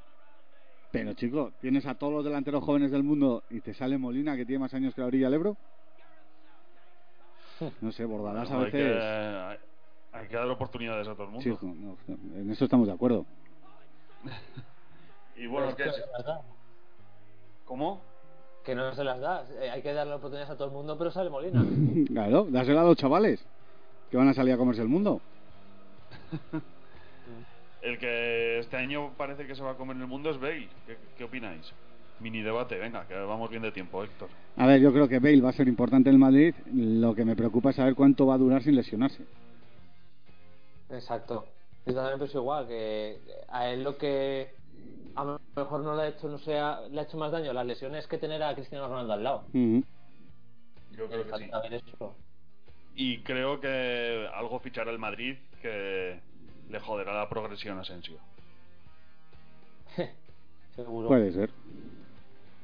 Pero, 0.93 1.13
chico, 1.15 1.53
tienes 1.61 1.87
a 1.87 1.95
todos 1.95 2.13
los 2.13 2.25
delanteros 2.25 2.65
jóvenes 2.65 2.91
del 2.91 3.03
mundo 3.05 3.45
y 3.51 3.61
te 3.61 3.75
sale 3.75 3.97
Molina, 3.99 4.37
que 4.37 4.45
tiene 4.45 4.59
más 4.61 4.75
años 4.75 4.95
que 4.95 5.01
la 5.03 5.07
orilla 5.07 5.27
del 5.27 5.35
Ebro. 5.35 5.57
No 7.83 7.93
sé, 7.93 8.05
Bordalás 8.07 8.51
a 8.51 8.59
Hay 8.63 8.71
que, 8.71 8.77
veces... 8.83 9.03
hay, 9.03 9.59
hay 10.13 10.29
que 10.29 10.35
dar 10.37 10.49
oportunidades 10.49 11.07
a 11.07 11.13
todo 11.13 11.25
el 11.25 11.31
mundo. 11.31 11.43
Sí, 11.43 11.55
no, 11.67 11.97
no, 12.09 12.15
en 12.41 12.51
eso 12.51 12.65
estamos 12.65 12.87
de 12.87 12.95
acuerdo. 12.95 13.27
Y 15.37 15.47
bueno, 15.47 15.69
Pero 15.75 15.77
¿qué 15.77 15.83
es 15.85 15.95
que 15.95 16.01
es? 16.01 16.05
se 16.07 16.13
las 16.13 16.27
da. 16.27 16.41
¿Cómo? 17.65 18.03
Que 18.63 18.75
no 18.75 18.93
se 18.95 19.05
las 19.05 19.19
da. 19.21 19.45
Eh, 19.63 19.71
Hay 19.71 19.81
que 19.81 19.93
darle 19.95 20.13
oportunidades 20.13 20.51
a 20.51 20.55
todo 20.57 20.67
el 20.69 20.75
mundo, 20.75 20.99
pero 20.99 21.11
sale 21.11 21.31
Molina. 21.31 21.65
Claro, 22.09 22.47
dásela 22.51 22.83
a 22.83 22.85
los 22.85 22.97
chavales 22.97 23.43
que 24.11 24.17
van 24.19 24.29
a 24.29 24.35
salir 24.35 24.53
a 24.53 24.59
comerse 24.59 24.83
el 24.83 24.89
mundo. 24.89 25.21
El 27.83 27.99
que 27.99 28.59
este 28.59 28.77
año 28.77 29.13
parece 29.17 29.47
que 29.47 29.55
se 29.55 29.63
va 29.63 29.71
a 29.73 29.77
comer 29.77 29.97
en 29.97 30.03
el 30.03 30.09
mundo 30.09 30.31
es 30.31 30.39
Bale. 30.39 30.69
¿Qué, 30.87 30.99
qué 31.17 31.25
opináis? 31.25 31.73
Mini 32.21 32.43
debate, 32.43 32.79
venga, 32.79 33.07
que 33.07 33.15
vamos 33.15 33.49
bien 33.49 33.63
de 33.63 33.73
tiempo, 33.73 34.05
Héctor. 34.05 34.29
A 34.57 34.67
ver, 34.67 34.81
yo 34.81 34.93
creo 34.93 35.09
que 35.09 35.19
Bale 35.19 35.41
va 35.41 35.49
a 35.49 35.55
ser 35.55 35.67
importante 35.67 36.11
en 36.11 36.17
el 36.17 36.21
Madrid. 36.21 36.55
Lo 36.75 37.15
que 37.15 37.25
me 37.25 37.35
preocupa 37.35 37.71
es 37.71 37.77
saber 37.77 37.95
cuánto 37.95 38.27
va 38.27 38.35
a 38.35 38.39
durar 38.39 38.63
sin 38.63 38.77
lesionarse. 38.77 39.25
Exacto. 40.91 41.47
Yo 41.87 41.95
también 41.95 42.19
pienso 42.19 42.39
igual, 42.39 42.69
que 42.69 43.19
a 43.49 43.69
él 43.71 43.83
lo 43.83 43.97
que 43.97 44.55
a 45.15 45.25
lo 45.25 45.41
mejor 45.57 45.81
no 45.81 45.97
le 45.97 46.03
ha 46.03 46.09
hecho, 46.09 46.29
no 46.29 46.39
sea, 46.39 46.81
le 46.91 47.01
ha 47.01 47.05
hecho 47.05 47.17
más 47.17 47.33
daño 47.33 47.53
las 47.53 47.67
lesiones 47.67 48.07
que 48.07 48.19
tener 48.19 48.43
a 48.43 48.55
Cristiano 48.55 48.89
Ronaldo 48.89 49.13
al 49.15 49.25
lado. 49.25 49.45
Yo 49.53 51.07
creo 51.09 51.09
que 51.09 51.25
sí. 51.25 51.31
Falta 51.31 51.61
ver 51.63 51.75
eso. 51.75 52.15
Y 52.97 53.19
creo 53.19 53.61
que 53.61 54.29
algo 54.35 54.59
fichará 54.61 54.91
el 54.91 54.99
Madrid 54.99 55.37
que 55.63 56.19
le 56.71 56.81
joderá 56.81 57.15
la 57.15 57.29
progresión 57.29 57.79
a 57.79 57.83
Asensio. 57.83 58.17
Seguro. 60.77 61.09
Puede 61.09 61.33
ser. 61.33 61.51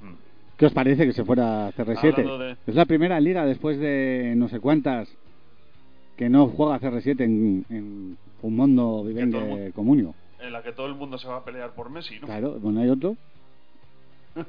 Mm. 0.01 0.15
¿Qué 0.57 0.67
os 0.67 0.73
parece 0.73 1.07
que 1.07 1.13
se 1.13 1.25
fuera 1.25 1.67
a 1.69 1.73
CR7? 1.73 2.09
Hablando 2.13 2.39
de- 2.39 2.57
Es 2.67 2.75
la 2.75 2.85
primera 2.87 3.19
liga 3.21 3.45
después 3.45 3.79
de 3.79 4.35
no 4.37 4.49
sé 4.49 4.61
cuántas 4.61 5.09
que 6.17 6.29
no 6.31 6.49
juega 6.49 6.81
CR7 6.81 7.21
en, 7.25 7.67
en 7.69 8.19
un 8.43 8.57
mundo 8.57 9.05
vivente 9.05 9.39
mundo- 9.39 9.73
comunio. 9.75 10.15
En 10.39 10.53
la 10.53 10.63
que 10.63 10.73
todo 10.73 10.87
el 10.87 10.95
mundo 10.95 11.19
se 11.19 11.29
va 11.29 11.39
a 11.39 11.45
pelear 11.45 11.73
por 11.75 11.91
Messi, 11.91 12.19
¿no? 12.21 12.27
Claro, 12.27 12.59
bueno, 12.61 12.81
hay 12.81 12.89
otro. 12.91 13.17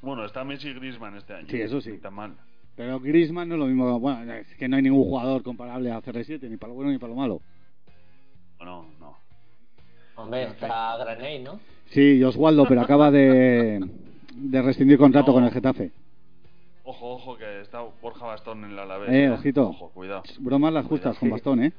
Bueno, 0.00 0.24
está 0.24 0.44
Messi 0.44 0.68
y 0.68 0.74
Griezmann 0.74 1.16
este 1.16 1.34
año. 1.34 1.48
Sí, 1.50 1.60
eso 1.60 1.80
sí. 1.80 1.98
Tan 1.98 2.14
mal. 2.14 2.36
Pero 2.78 3.00
Griezmann 3.00 3.48
no 3.48 3.56
es 3.56 3.58
lo 3.58 3.66
mismo. 3.66 3.98
Bueno, 3.98 4.32
es 4.34 4.46
que 4.56 4.68
no 4.68 4.76
hay 4.76 4.82
ningún 4.82 5.02
jugador 5.02 5.42
comparable 5.42 5.90
a 5.90 6.00
CR7, 6.00 6.48
ni 6.48 6.56
para 6.56 6.68
lo 6.68 6.76
bueno 6.76 6.92
ni 6.92 6.98
para 6.98 7.10
lo 7.12 7.16
malo. 7.18 7.40
No, 8.60 8.86
no. 9.00 9.16
Hombre, 10.14 10.44
está 10.44 10.96
Graney, 10.96 11.42
¿no? 11.42 11.58
Sí, 11.90 12.22
Oswaldo, 12.22 12.66
pero 12.68 12.80
acaba 12.82 13.10
de, 13.10 13.80
de 14.32 14.62
rescindir 14.62 14.96
contrato 14.96 15.28
No. 15.28 15.34
con 15.34 15.44
el 15.44 15.50
Getafe. 15.50 15.90
Ojo, 16.84 17.14
ojo, 17.14 17.36
que 17.36 17.62
está 17.62 17.80
Borja 18.00 18.26
Bastón 18.26 18.64
en 18.64 18.76
la 18.76 18.84
Alavés. 18.84 19.10
Eh, 19.12 19.28
ojito. 19.28 19.70
Ojo, 19.70 19.90
cuidado. 19.90 20.22
Bromas 20.38 20.72
las 20.72 20.86
justas 20.86 21.18
con 21.18 21.30
bastón, 21.30 21.64
¿eh? 21.64 21.72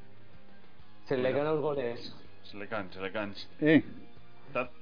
Se 1.07 1.17
le 1.17 1.31
ganan 1.31 1.55
los 1.55 1.62
goles. 1.62 2.13
Se 2.43 2.57
le 2.57 2.67
caen, 2.67 2.91
se 2.91 3.01
le 3.01 3.12
caen. 3.12 3.33
¿Eh? 3.62 3.83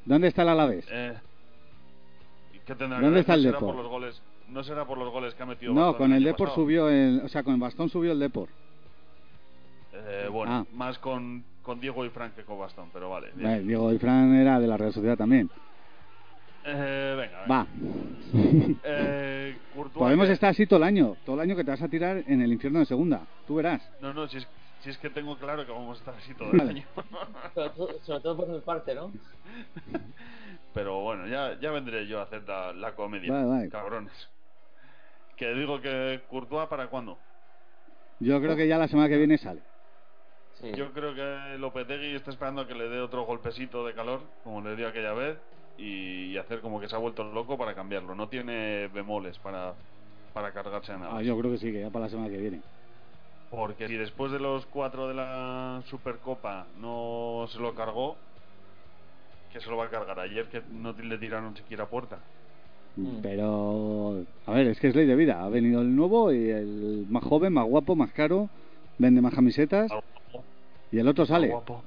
¿Dónde 0.04 0.30
está 0.30 0.42
el 0.42 0.50
Alavés? 0.50 0.86
eh, 0.92 1.14
¿y 2.56 2.60
¿Qué 2.60 2.74
tendrá 2.76 3.00
¿Dónde 3.00 3.18
que 3.18 3.20
está 3.22 3.36
el 3.36 3.44
¿No 3.44 3.50
será 3.50 3.58
Depor? 3.60 3.76
por 3.76 3.84
los 3.84 3.92
goles? 3.92 4.22
¿No 4.50 4.64
será 4.64 4.86
por 4.86 4.98
los 4.98 5.10
goles 5.12 5.34
que 5.36 5.44
ha 5.44 5.46
metido 5.46 5.74
No, 5.74 5.88
Bastón 5.88 5.98
con 5.98 6.14
el 6.14 6.24
Depor 6.24 6.48
pasado? 6.48 6.56
subió 6.64 6.90
el... 6.90 7.22
O 7.24 7.28
sea, 7.30 7.44
con 7.44 7.54
el 7.56 7.60
bastón 7.60 7.90
subió 7.90 8.12
el 8.14 8.20
Depor. 8.20 8.50
Eh, 9.94 10.28
bueno, 10.32 10.52
Ah. 10.52 10.66
más 10.74 10.98
con, 11.00 11.44
con 11.64 11.80
Diego 11.80 12.06
y 12.06 12.10
Frank 12.10 12.34
que 12.36 12.44
con 12.44 12.58
Bastón, 12.60 12.90
pero 12.94 13.10
vale. 13.10 13.32
Eh, 13.38 13.62
Diego 13.66 13.92
y 13.92 13.98
Fran 14.00 14.34
era 14.36 14.60
de 14.60 14.68
la 14.68 14.78
Real 14.78 14.94
Sociedad 14.94 15.18
también. 15.18 15.50
Eh, 16.66 17.16
venga, 17.18 17.42
venga. 17.42 17.48
Va. 17.48 17.68
Eh, 18.84 19.58
Courtois, 19.74 19.98
Podemos 20.04 20.28
estar 20.30 20.50
así 20.52 20.66
todo 20.68 20.78
el 20.78 20.84
año. 20.84 21.16
Todo 21.26 21.36
el 21.36 21.42
año 21.42 21.56
que 21.56 21.64
te 21.64 21.72
vas 21.72 21.82
a 21.82 21.88
tirar 21.88 22.24
en 22.28 22.42
el 22.42 22.52
infierno 22.52 22.80
de 22.80 22.86
segunda. 22.86 23.22
Tú 23.48 23.56
verás. 23.56 23.82
No, 24.02 24.14
no, 24.14 24.28
si 24.28 24.38
es, 24.38 24.48
si 24.82 24.90
es 24.90 24.98
que 24.98 25.10
tengo 25.10 25.38
claro 25.38 25.66
que 25.66 25.72
vamos 25.72 25.98
a 25.98 26.00
estar 26.00 26.14
así 26.16 26.34
todo 26.34 26.52
el 26.52 26.58
Vale. 26.58 26.72
año. 26.72 26.84
Sobre 27.56 27.70
todo, 27.72 27.90
sobre 28.04 28.20
todo 28.22 28.38
por 28.38 28.48
mi 28.50 28.60
parte, 28.60 28.94
¿no? 28.96 29.12
Pero 30.74 31.00
bueno, 31.02 31.26
ya, 31.28 31.58
ya 31.60 31.72
vendré 31.72 32.06
yo 32.08 32.20
a 32.20 32.24
hacer 32.24 32.44
la, 32.48 32.74
la 32.74 32.96
comedia. 32.96 33.32
Vale, 33.32 33.46
vale. 33.46 33.70
Cabrones. 33.70 34.30
Que 35.38 35.54
digo 35.54 35.80
que 35.80 36.22
Courtois 36.30 36.68
para 36.68 36.88
cuándo. 36.88 37.18
Yo 38.20 38.42
creo 38.42 38.56
que 38.56 38.68
ya 38.68 38.78
la 38.78 38.88
semana 38.88 39.08
que 39.08 39.18
viene 39.18 39.38
sale. 39.38 39.62
Sí. 40.60 40.72
Yo 40.76 40.92
creo 40.92 41.14
que 41.14 41.58
Lopetegui 41.60 42.16
está 42.16 42.32
esperando 42.32 42.62
a 42.62 42.68
que 42.68 42.74
le 42.74 42.90
dé 42.90 43.00
otro 43.00 43.24
golpecito 43.26 43.86
de 43.86 43.94
calor, 43.94 44.22
como 44.44 44.62
le 44.62 44.76
dio 44.76 44.88
aquella 44.88 45.14
vez, 45.14 45.38
y, 45.78 46.32
y 46.32 46.38
hacer 46.38 46.62
como 46.62 46.82
que 46.82 46.90
se 46.90 46.96
ha 46.96 47.00
vuelto 47.00 47.24
loco 47.24 47.58
para 47.58 47.76
cambiarlo. 47.76 48.16
No 48.16 48.28
tiene 48.28 48.88
bemoles 48.88 49.38
para, 49.38 49.76
para 50.34 50.52
cargarse 50.52 50.92
a 50.92 50.98
nada. 50.98 51.18
Ah, 51.18 51.22
yo 51.22 51.38
creo 51.38 51.52
que 51.52 51.60
sí, 51.60 51.72
que 51.72 51.82
ya 51.82 51.92
para 51.92 52.06
la 52.06 52.10
semana 52.10 52.30
que 52.30 52.38
viene. 52.38 52.62
Porque 53.52 53.88
si 53.88 53.96
después 53.96 54.32
de 54.32 54.40
los 54.40 54.66
cuatro 54.66 55.08
de 55.08 55.14
la 55.14 55.84
Supercopa 55.86 56.66
no 56.80 57.46
se 57.50 57.60
lo 57.60 57.76
cargó, 57.76 58.18
que 59.54 59.62
se 59.62 59.70
lo 59.70 59.78
va 59.78 59.86
a 59.86 59.90
cargar 59.90 60.20
ayer, 60.20 60.48
que 60.50 60.64
no 60.72 60.94
le 60.94 61.18
tiraron 61.20 61.56
siquiera 61.56 61.86
puerta. 61.86 62.18
Mm. 62.98 63.20
Pero, 63.22 64.24
a 64.48 64.52
ver, 64.52 64.68
es 64.68 64.80
que 64.80 64.88
es 64.88 64.96
ley 64.96 65.06
de 65.06 65.16
vida. 65.16 65.44
Ha 65.44 65.50
venido 65.50 65.82
el 65.82 65.96
nuevo 65.96 66.34
y 66.34 66.50
el 66.50 67.06
más 67.10 67.24
joven, 67.24 67.54
más 67.54 67.66
guapo, 67.66 67.96
más 67.96 68.12
caro, 68.12 68.50
vende 68.98 69.22
más 69.22 69.34
camisetas 69.36 69.92
y 70.92 70.98
el 71.00 71.08
otro 71.08 71.26
sale. 71.26 71.48
guapo. 71.50 71.82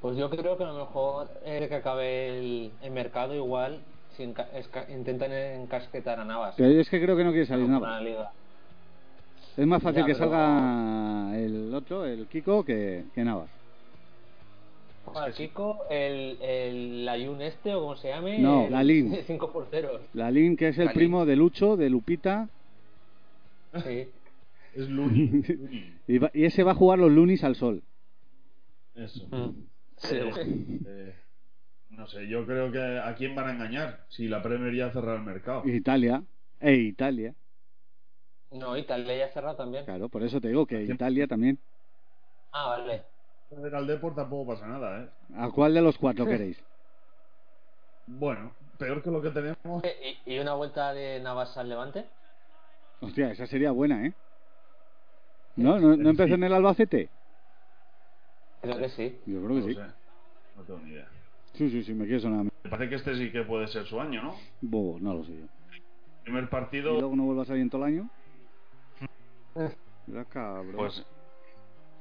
Pues 0.00 0.16
yo 0.16 0.30
creo 0.30 0.56
que 0.56 0.62
a 0.62 0.68
lo 0.68 0.78
mejor 0.78 1.28
el 1.44 1.68
que 1.68 1.74
acabe 1.74 2.28
el, 2.38 2.70
el 2.82 2.90
mercado 2.92 3.34
igual 3.34 3.80
si 4.16 4.22
enca- 4.22 4.46
esca- 4.54 4.88
intentan 4.88 5.32
encasquetar 5.32 6.20
a 6.20 6.24
Navas. 6.24 6.54
Pero 6.56 6.80
es 6.80 6.88
que 6.88 7.02
creo 7.02 7.16
que 7.16 7.24
no 7.24 7.30
quiere 7.30 7.46
salir 7.46 7.66
liga. 7.68 8.30
Es 9.56 9.66
más 9.66 9.82
fácil 9.82 10.02
Ya, 10.02 10.06
que 10.06 10.12
pero- 10.14 10.30
salga 10.30 11.36
el 11.36 11.74
otro, 11.74 12.04
el 12.04 12.26
Kiko, 12.28 12.64
que, 12.64 13.06
que 13.12 13.24
Navas. 13.24 13.50
Joder, 15.12 15.32
Kiko, 15.34 15.84
el, 15.90 16.38
el 16.42 17.04
Layun 17.04 17.42
este 17.42 17.74
o 17.74 17.80
como 17.80 17.96
se 17.96 18.08
llame. 18.08 18.38
No, 18.38 18.66
el 18.66 18.72
Lalín. 18.72 19.16
cinco 19.26 19.52
porteros. 19.52 20.00
Lalín, 20.14 20.56
que 20.56 20.68
es 20.68 20.78
el 20.78 20.86
Lalín. 20.86 20.98
primo 20.98 21.26
de 21.26 21.36
Lucho, 21.36 21.76
de 21.76 21.90
Lupita. 21.90 22.48
Sí. 23.84 24.08
Es 24.74 24.88
Luni. 24.88 25.42
Y, 26.06 26.18
va- 26.18 26.30
y 26.34 26.44
ese 26.44 26.62
va 26.62 26.72
a 26.72 26.74
jugar 26.74 26.98
los 26.98 27.10
lunis 27.10 27.42
al 27.44 27.54
sol. 27.56 27.82
Eso. 28.94 29.28
Sí. 29.96 30.16
Eh, 30.16 31.14
no 31.90 32.06
sé, 32.06 32.28
yo 32.28 32.44
creo 32.46 32.70
que 32.70 32.78
a 32.98 33.14
quién 33.16 33.34
van 33.34 33.48
a 33.48 33.52
engañar 33.52 34.04
si 34.08 34.28
la 34.28 34.42
Premier 34.42 34.74
ya 34.74 34.86
ha 34.86 34.92
cerrado 34.92 35.16
el 35.16 35.22
mercado. 35.24 35.62
Italia. 35.68 36.22
E 36.60 36.74
Italia. 36.74 37.34
No, 38.50 38.76
Italia 38.76 39.16
ya 39.16 39.24
ha 39.26 39.28
cerrado 39.28 39.56
también. 39.56 39.84
Claro, 39.84 40.08
por 40.08 40.22
eso 40.22 40.40
te 40.40 40.48
digo 40.48 40.66
que 40.66 40.82
Italia 40.82 41.26
también. 41.26 41.58
Ah, 42.52 42.68
vale. 42.78 43.02
Perder 43.48 43.74
al 43.74 43.86
Deport 43.86 44.16
tampoco 44.16 44.52
pasa 44.52 44.66
nada, 44.66 45.02
¿eh? 45.04 45.08
¿A 45.36 45.50
cuál 45.50 45.74
de 45.74 45.80
los 45.82 45.96
cuatro 45.98 46.26
queréis? 46.26 46.58
Bueno, 48.10 48.52
peor 48.78 49.02
que 49.02 49.10
lo 49.10 49.20
que 49.20 49.28
tenemos. 49.28 49.84
Eh, 49.84 50.16
¿Y, 50.24 50.34
y 50.34 50.38
una 50.38 50.54
vuelta 50.54 50.94
de 50.94 51.20
Navas 51.20 51.54
al 51.58 51.68
Levante? 51.68 52.06
Hostia, 53.02 53.30
esa 53.30 53.46
sería 53.46 53.70
buena, 53.70 54.06
¿eh? 54.06 54.14
¿No? 55.56 55.78
¿No, 55.78 55.94
no 55.94 56.08
empezó 56.08 56.34
en 56.34 56.44
el 56.44 56.54
Albacete? 56.54 57.10
Creo 58.62 58.78
que 58.78 58.88
sí. 58.88 59.20
Yo 59.26 59.44
creo 59.44 59.56
que 59.56 59.62
sí. 59.68 59.74
sé. 59.74 59.82
No 60.56 60.62
tengo 60.64 60.78
ni 60.80 60.92
idea. 60.92 61.06
Sí, 61.52 61.68
sí, 61.68 61.82
sí, 61.82 61.92
me 61.92 62.06
quiere 62.06 62.20
sonar. 62.20 62.40
a 62.40 62.44
mí. 62.44 62.50
Me 62.64 62.70
parece 62.70 62.88
que 62.88 62.94
este 62.96 63.14
sí 63.16 63.30
que 63.30 63.42
puede 63.42 63.68
ser 63.68 63.84
su 63.86 64.00
año, 64.00 64.22
¿no? 64.22 64.36
Bo, 64.62 64.98
no 64.98 65.12
lo 65.12 65.24
sé 65.24 65.36
yo. 65.38 65.46
Primer 66.22 66.44
Y 66.44 66.46
partido, 66.46 66.98
luego 66.98 67.14
no 67.14 67.24
vuelvas 67.24 67.46
a 67.46 67.48
salir 67.48 67.62
en 67.62 67.70
todo 67.70 67.84
el 67.84 67.92
año. 67.94 68.10
Mira, 70.06 70.24
cabrón. 70.24 70.76
pues 70.76 71.04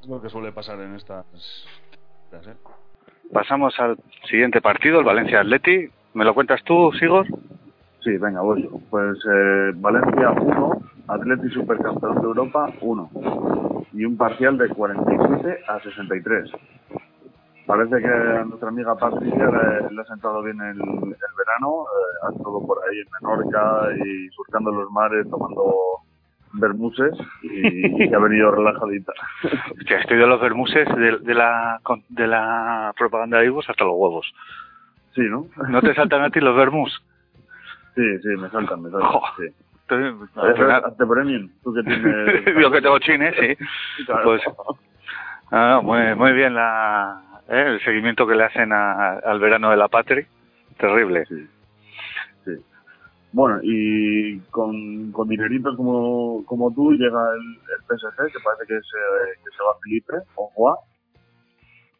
es 0.01 0.07
lo 0.07 0.21
que 0.21 0.29
suele 0.29 0.51
pasar 0.51 0.79
en 0.79 0.95
estas. 0.95 1.25
estas, 2.25 2.47
¿eh? 2.47 2.57
Pasamos 3.33 3.77
al 3.79 3.97
siguiente 4.29 4.62
partido, 4.62 4.99
el 4.99 5.05
Valencia 5.05 5.41
Atleti. 5.41 5.89
¿Me 6.13 6.23
lo 6.25 6.33
cuentas 6.33 6.63
tú, 6.63 6.91
Sigor? 6.93 7.25
Sí, 8.03 8.17
venga, 8.17 8.41
voy 8.41 8.63
yo. 8.63 8.79
Pues 8.89 9.17
eh, 9.29 9.71
Valencia 9.75 10.31
1, 10.31 10.71
Atleti 11.10 11.49
Supercampeón 11.49 12.15
de 12.15 12.21
Europa 12.27 12.71
1. 12.81 13.10
Y 13.93 14.05
un 14.05 14.17
parcial 14.17 14.57
de 14.57 14.69
47 14.69 15.63
a 15.67 15.79
63. 15.81 16.51
Parece 17.65 17.97
que 17.99 18.07
a 18.07 18.45
nuestra 18.45 18.69
amiga 18.69 18.95
Patricia 18.95 19.45
le, 19.45 19.91
le 19.93 20.01
ha 20.01 20.05
sentado 20.05 20.41
bien 20.41 20.60
el, 20.62 20.79
el 20.79 21.33
verano. 21.38 21.83
eh, 21.83 22.27
ha 22.27 22.31
estado 22.31 22.65
por 22.65 22.77
ahí 22.86 22.97
en 22.99 23.07
Menorca 23.21 23.89
y 24.05 24.29
surcando 24.29 24.71
los 24.71 24.89
mares, 24.91 25.29
tomando 25.29 25.73
Bermuses 26.53 27.13
y, 27.43 28.03
y 28.10 28.13
ha 28.13 28.19
venido 28.19 28.51
relajadita. 28.51 29.13
Hostia, 29.79 29.99
estoy 29.99 30.17
de 30.17 30.27
los 30.27 30.39
vermuses 30.41 30.88
de, 30.95 31.17
de 31.19 31.33
la, 31.33 31.79
con- 31.83 32.03
de 32.10 32.27
la 32.27 32.93
propaganda 32.97 33.39
de 33.39 33.45
Ivos 33.47 33.69
hasta 33.69 33.83
los 33.86 33.93
huevos. 33.95 34.33
Sí, 35.15 35.21
¿no? 35.21 35.47
¿No 35.69 35.81
te 35.81 35.93
saltan 35.95 36.21
a 36.21 36.29
ti 36.29 36.39
los 36.39 36.55
vermus? 36.55 37.01
Sí, 37.95 38.19
sí, 38.21 38.27
me 38.39 38.49
saltan, 38.49 38.81
me 38.83 38.89
saltan. 38.91 39.10
Jo. 39.10 39.21
Sí. 39.38 39.43
Estoy- 39.89 41.07
premium, 41.07 41.49
tú 41.63 41.73
que 41.73 41.81
tienes... 41.83 42.45
Yo 42.62 42.69
que 42.71 42.81
tengo 42.81 42.99
chines, 42.99 43.33
sí. 43.39 43.55
Claro. 44.05 44.23
Pues, 44.23 44.41
ah, 45.51 45.79
muy, 45.81 46.13
muy 46.15 46.33
bien 46.33 46.53
la, 46.53 47.21
eh, 47.47 47.63
el 47.67 47.79
seguimiento 47.83 48.27
que 48.27 48.36
le 48.36 48.43
hacen 48.43 48.71
a- 48.73 49.13
al 49.19 49.39
verano 49.39 49.69
de 49.71 49.77
la 49.77 49.88
patria. 49.88 50.25
Terrible. 50.77 51.25
Sí. 51.25 51.47
Sí. 52.45 52.51
Bueno, 53.38 53.60
y 53.62 54.39
con, 54.50 55.12
con 55.12 55.28
dineritos 55.28 55.78
como, 55.78 56.43
como 56.47 56.73
tú 56.73 56.91
llega 56.93 57.21
el, 57.36 57.60
el 57.69 57.84
PSG, 57.86 58.32
que 58.34 58.39
parece 58.43 58.65
que 58.65 58.80
se, 58.80 59.43
que 59.43 59.52
se 59.56 59.63
va 59.63 59.78
Felipe, 59.84 60.13
o 60.34 60.47
Juan. 60.56 60.76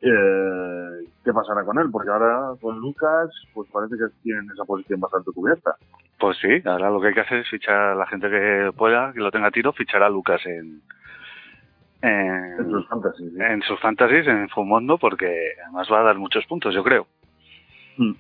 Eh, 0.02 1.06
¿Qué 1.24 1.32
pasará 1.32 1.64
con 1.64 1.78
él? 1.78 1.92
Porque 1.92 2.10
ahora 2.10 2.54
con 2.60 2.80
Lucas, 2.80 3.30
pues 3.54 3.70
parece 3.72 3.98
que 3.98 4.06
tienen 4.24 4.50
esa 4.52 4.66
posición 4.66 5.00
bastante 5.00 5.32
cubierta. 5.32 5.76
Pues 6.20 6.40
sí, 6.40 6.60
ahora 6.66 6.90
lo 6.90 7.00
que 7.00 7.10
hay 7.10 7.14
que 7.14 7.22
hacer 7.22 7.38
es 7.38 7.50
fichar 7.52 7.76
a 7.76 7.96
la 7.96 8.08
gente 8.08 8.32
que 8.32 8.72
pueda, 8.76 9.14
que 9.14 9.20
lo 9.20 9.30
tenga 9.30 9.50
a 9.50 9.52
tiro, 9.52 9.74
fichar 9.74 10.02
a 10.02 10.10
Lucas 10.10 10.42
en, 10.44 10.82
en, 12.02 12.60
En 12.62 12.72
sus 12.72 12.88
fantasies. 12.88 13.32
¿sí? 13.32 13.40
en 13.40 13.62
sus 13.62 13.80
fantasies, 13.80 14.26
en 14.26 14.50
Fumondo, 14.50 14.98
porque 14.98 15.52
además 15.66 15.88
va 15.92 16.00
a 16.00 16.06
dar 16.06 16.18
muchos 16.18 16.48
puntos, 16.48 16.74
yo 16.74 16.84
creo. 16.84 17.06
Mm. 17.98 18.14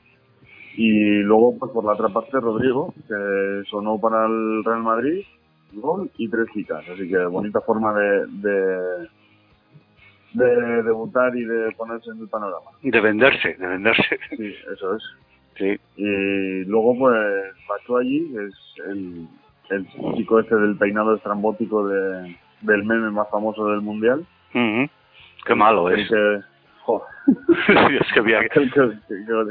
Y 0.79 1.23
luego, 1.23 1.57
pues 1.57 1.71
por 1.71 1.83
la 1.83 1.93
otra 1.93 2.09
parte, 2.09 2.39
Rodrigo, 2.39 2.93
que 3.07 3.63
sonó 3.67 3.99
para 3.99 4.27
el 4.27 4.63
Real 4.63 4.83
Madrid, 4.83 5.25
gol 5.73 6.09
y 6.17 6.29
tres 6.29 6.45
chicas. 6.53 6.85
Así 6.87 7.09
que 7.09 7.17
bonita 7.25 7.61
forma 7.61 7.93
de, 7.95 8.27
de, 8.27 9.07
de 10.33 10.83
debutar 10.83 11.35
y 11.35 11.43
de 11.45 11.71
ponerse 11.71 12.11
en 12.11 12.19
el 12.19 12.27
panorama. 12.27 12.69
De 12.83 13.01
venderse, 13.01 13.55
de 13.55 13.67
venderse. 13.67 14.19
Sí, 14.37 14.53
eso 14.71 14.95
es. 14.95 15.03
Sí, 15.57 15.75
Y 15.95 16.65
luego, 16.65 16.95
pues, 16.99 17.17
Batshuayi, 17.67 18.31
que 18.31 18.45
es 18.45 18.53
el, 18.87 19.27
el 19.71 19.87
chico 20.15 20.39
este 20.39 20.55
del 20.55 20.77
peinado 20.77 21.15
estrambótico 21.15 21.87
de, 21.87 22.37
del 22.61 22.83
meme 22.83 23.09
más 23.09 23.27
famoso 23.31 23.67
del 23.69 23.81
mundial. 23.81 24.23
Qué 24.53 25.55
malo 25.55 25.89
es. 25.89 26.07
que, 26.07 26.39
jo, 26.87 27.05
es 27.67 28.13
que 28.13 28.19
había 28.19 28.39
que- 28.47 28.59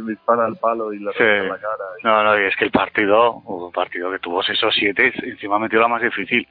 dispara 0.07 0.47
al 0.47 0.57
palo 0.57 0.93
y 0.93 0.99
Sí. 0.99 1.05
la 1.05 1.13
cara. 1.13 1.85
No, 2.03 2.25
no, 2.25 2.41
y 2.41 2.45
es 2.47 2.57
que 2.57 2.65
el 2.65 2.71
partido, 2.71 3.35
un 3.45 3.71
partido 3.73 4.11
que 4.11 4.19
tuvo 4.19 4.41
esos 4.41 4.75
siete, 4.75 5.13
encima 5.23 5.59
metió 5.59 5.79
la 5.81 5.89
más 5.89 6.01
difícil. 6.03 6.49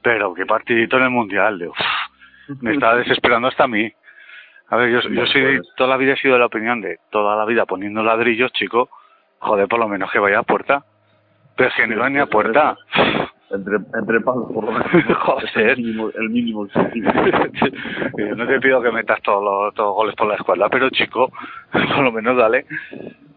Pero 0.00 0.32
qué 0.32 0.46
partidito 0.46 0.96
en 0.96 1.02
el 1.04 1.10
Mundial, 1.10 1.58
de, 1.58 1.68
uf, 1.68 1.76
me 2.60 2.72
estaba 2.74 2.96
desesperando 2.96 3.48
hasta 3.48 3.64
a 3.64 3.68
mí. 3.68 3.92
A 4.70 4.76
ver, 4.76 4.90
yo, 4.90 5.00
yo 5.08 5.26
soy, 5.26 5.56
Pues. 5.58 5.74
toda 5.76 5.90
la 5.90 5.96
vida 5.96 6.12
he 6.12 6.16
sido 6.18 6.34
de 6.34 6.40
la 6.40 6.46
opinión 6.46 6.80
de, 6.80 6.98
toda 7.10 7.34
la 7.36 7.44
vida 7.44 7.66
poniendo 7.66 8.02
ladrillos, 8.04 8.52
chico, 8.52 8.88
joder, 9.40 9.66
por 9.66 9.80
lo 9.80 9.88
menos 9.88 10.10
que 10.12 10.20
vaya 10.20 10.38
a 10.38 10.42
puerta. 10.44 10.84
Pero 11.56 11.70
es 11.70 11.74
que 11.74 11.86
no 11.88 11.94
iba 11.94 12.08
ni 12.08 12.20
a 12.20 12.26
puerta. 12.26 12.76
Entre, 13.50 13.76
entre 13.76 14.20
palos, 14.20 14.52
por 14.52 14.64
lo 14.64 14.72
menos. 14.72 14.88
Joder. 15.20 15.70
El 15.70 15.76
mínimo, 15.78 16.10
el 16.14 16.30
mínimo. 16.30 16.66
Yo 16.66 18.36
no 18.36 18.46
te 18.46 18.60
pido 18.60 18.82
que 18.82 18.90
metas 18.92 19.22
todos 19.22 19.42
los, 19.42 19.74
todos 19.74 19.88
los 19.88 19.96
goles 19.96 20.14
por 20.16 20.26
la 20.26 20.34
escuadra, 20.34 20.68
pero 20.68 20.90
chico, 20.90 21.30
por 21.72 22.00
lo 22.00 22.12
menos 22.12 22.36
dale. 22.36 22.66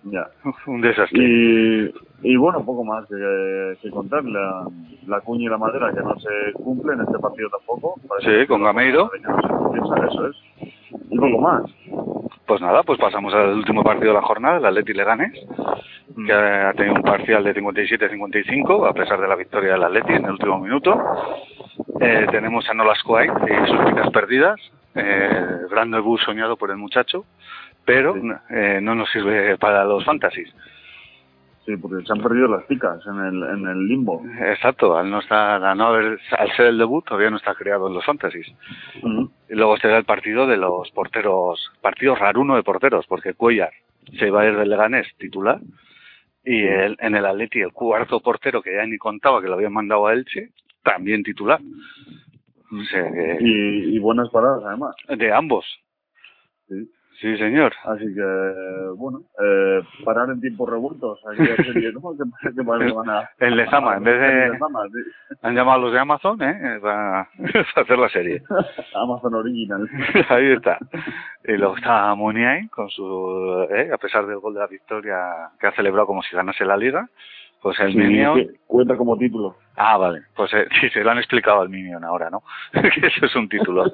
Ya. 0.04 0.28
Un 0.68 0.82
desastre. 0.82 1.24
Y, 1.24 1.94
y 2.24 2.36
bueno, 2.36 2.66
poco 2.66 2.84
más 2.84 3.06
que, 3.08 3.78
que 3.82 3.90
contar. 3.90 4.24
La, 4.26 4.66
la 5.08 5.22
cuña 5.22 5.46
y 5.46 5.50
la 5.50 5.58
madera 5.58 5.94
que 5.94 6.02
no 6.02 6.18
se 6.20 6.54
cumple 6.54 6.94
en 6.94 7.02
este 7.02 7.20
partido 7.20 7.50
tampoco. 7.50 7.96
Parece 8.08 8.42
Sí, 8.42 8.48
con 8.48 8.64
Gameiro. 8.64 9.12
Eso 9.14 10.28
es. 10.28 10.36
Y 11.10 11.18
poco 11.18 11.40
más. 11.40 11.64
Pues 12.52 12.60
nada, 12.60 12.84
pues 12.84 13.00
pasamos 13.00 13.34
al 13.34 13.54
último 13.54 13.82
partido 13.82 14.10
de 14.10 14.20
la 14.20 14.28
jornada, 14.28 14.58
el 14.58 14.66
Atleti 14.66 14.92
Leganés, 14.92 15.32
que 16.28 16.34
ha 16.34 16.74
tenido 16.74 16.96
un 16.96 17.02
parcial 17.02 17.46
de 17.46 17.56
57-55, 17.56 18.90
a 18.90 18.92
pesar 18.92 19.22
de 19.22 19.28
la 19.30 19.38
victoria 19.38 19.72
del 19.72 19.84
Atleti 19.86 20.12
en 20.12 20.26
el 20.26 20.32
último 20.32 20.60
minuto. 20.60 21.02
Eh, 22.02 22.28
tenemos 22.30 22.70
a 22.70 22.74
Nolas 22.74 23.00
y 23.06 23.70
sus 23.70 23.86
picas 23.86 24.10
perdidas, 24.10 24.60
eh, 24.96 25.60
gran 25.70 25.92
debut 25.92 26.20
soñado 26.20 26.58
por 26.58 26.72
el 26.72 26.76
muchacho, 26.76 27.24
pero 27.86 28.16
eh, 28.50 28.80
no 28.82 28.96
nos 28.96 29.10
sirve 29.12 29.58
para 29.58 29.86
los 29.86 30.04
fantasies. 30.04 30.54
Sí, 31.72 31.78
porque 31.82 32.06
se 32.06 32.12
han 32.12 32.22
perdido 32.22 32.48
las 32.50 32.64
picas 32.66 33.00
en 33.08 33.18
el, 33.20 33.44
en 33.44 33.68
el 33.68 33.88
limbo. 33.88 34.22
Exacto, 34.42 34.98
al 34.98 35.10
no 35.10 35.20
estar, 35.20 35.64
al 35.64 35.78
no 35.78 35.86
haber, 35.88 36.20
al 36.38 36.52
ser 36.58 36.66
el 36.68 36.78
debut 36.78 37.06
todavía 37.06 37.30
no 37.30 37.38
está 37.38 37.54
creado 37.56 37.88
en 37.88 37.94
los 37.94 38.04
fantasies. 38.06 38.48
Y 39.50 39.54
luego 39.56 39.78
será 39.78 39.98
el 39.98 40.04
partido 40.04 40.48
de 40.48 40.58
los 40.58 40.92
porteros, 40.92 41.72
partido 41.82 42.16
raruno 42.16 42.56
de 42.56 42.64
porteros, 42.64 43.06
porque 43.08 43.34
Cuellar 43.36 43.72
se 44.20 44.30
va 44.30 44.42
a 44.42 44.48
ir 44.48 44.58
del 44.58 44.70
Leganés 44.70 45.08
titular 45.18 45.60
y 46.44 46.62
el, 46.64 46.98
en 47.00 47.16
el 47.16 47.26
Atleti 47.26 47.62
el 47.62 47.72
cuarto 47.72 48.20
portero 48.20 48.62
que 48.62 48.76
ya 48.76 48.86
ni 48.86 48.98
contaba 48.98 49.42
que 49.42 49.48
lo 49.48 49.54
habían 49.54 49.74
mandado 49.74 50.08
a 50.08 50.14
Elche, 50.14 50.50
también 50.84 51.24
titular. 51.24 51.60
O 52.72 52.84
sea 52.90 53.12
que- 53.12 53.38
Y, 53.40 53.96
y 53.96 54.00
buenas 54.00 54.30
paradas, 54.30 54.64
además. 54.66 54.96
de 55.08 55.32
ambos. 55.34 55.66
Sí. 56.68 56.90
Sí, 57.22 57.38
señor. 57.38 57.72
Así 57.86 58.06
que, 58.16 58.94
bueno, 58.98 59.20
eh, 59.40 59.82
parar 60.04 60.30
en 60.32 60.42
tiempos 60.42 60.68
revueltos. 60.68 61.20
Aquella 61.32 61.56
serie, 61.72 61.92
¿no? 61.94 62.02
Que, 62.18 62.56
que 62.56 62.64
parece 62.64 62.88
que 62.88 62.94
van 62.98 63.10
a... 63.12 63.30
El 63.38 63.56
Lezama, 63.58 63.98
en 63.98 64.04
vez 64.04 64.20
de- 64.20 64.52
sí. 64.58 65.38
Han 65.44 65.56
llamado 65.56 65.78
a 65.78 65.82
los 65.82 65.94
de 65.94 66.00
Amazon, 66.00 66.42
¿eh? 66.42 66.80
Para, 66.82 67.22
hacer 67.76 67.98
la 68.00 68.10
serie. 68.10 68.42
Amazon 68.96 69.36
Original. 69.36 69.88
Ahí 70.30 70.52
está. 70.54 70.80
Y 71.46 71.54
luego 71.58 71.78
está 71.78 72.16
Muniain 72.16 72.68
con 72.70 72.90
su, 72.90 73.68
¿eh? 73.70 73.92
a 73.94 73.98
pesar 74.00 74.26
del 74.26 74.40
gol 74.40 74.56
de 74.56 74.60
la 74.62 74.68
victoria 74.68 75.18
que 75.60 75.68
ha 75.68 75.72
celebrado 75.74 76.08
como 76.08 76.24
si 76.24 76.36
ganase 76.36 76.66
la 76.66 76.76
liga, 76.78 77.08
pues 77.62 77.80
el 77.82 77.92
Sí, 77.92 77.98
Minion. 78.00 78.36
que 78.36 78.48
cuenta 78.66 78.98
como 78.98 79.16
título. 79.18 79.58
Ah, 79.78 79.96
vale. 79.98 80.22
Pues 80.36 80.52
eh, 80.56 80.68
sí, 80.80 80.90
se 80.90 81.04
lo 81.04 81.12
han 81.12 81.20
explicado 81.20 81.62
al 81.62 81.70
Minion 81.70 82.04
ahora, 82.04 82.32
¿no? 82.32 82.42
que 82.74 83.06
eso 83.08 83.26
es 83.28 83.36
un 83.36 83.48
título. 83.48 83.86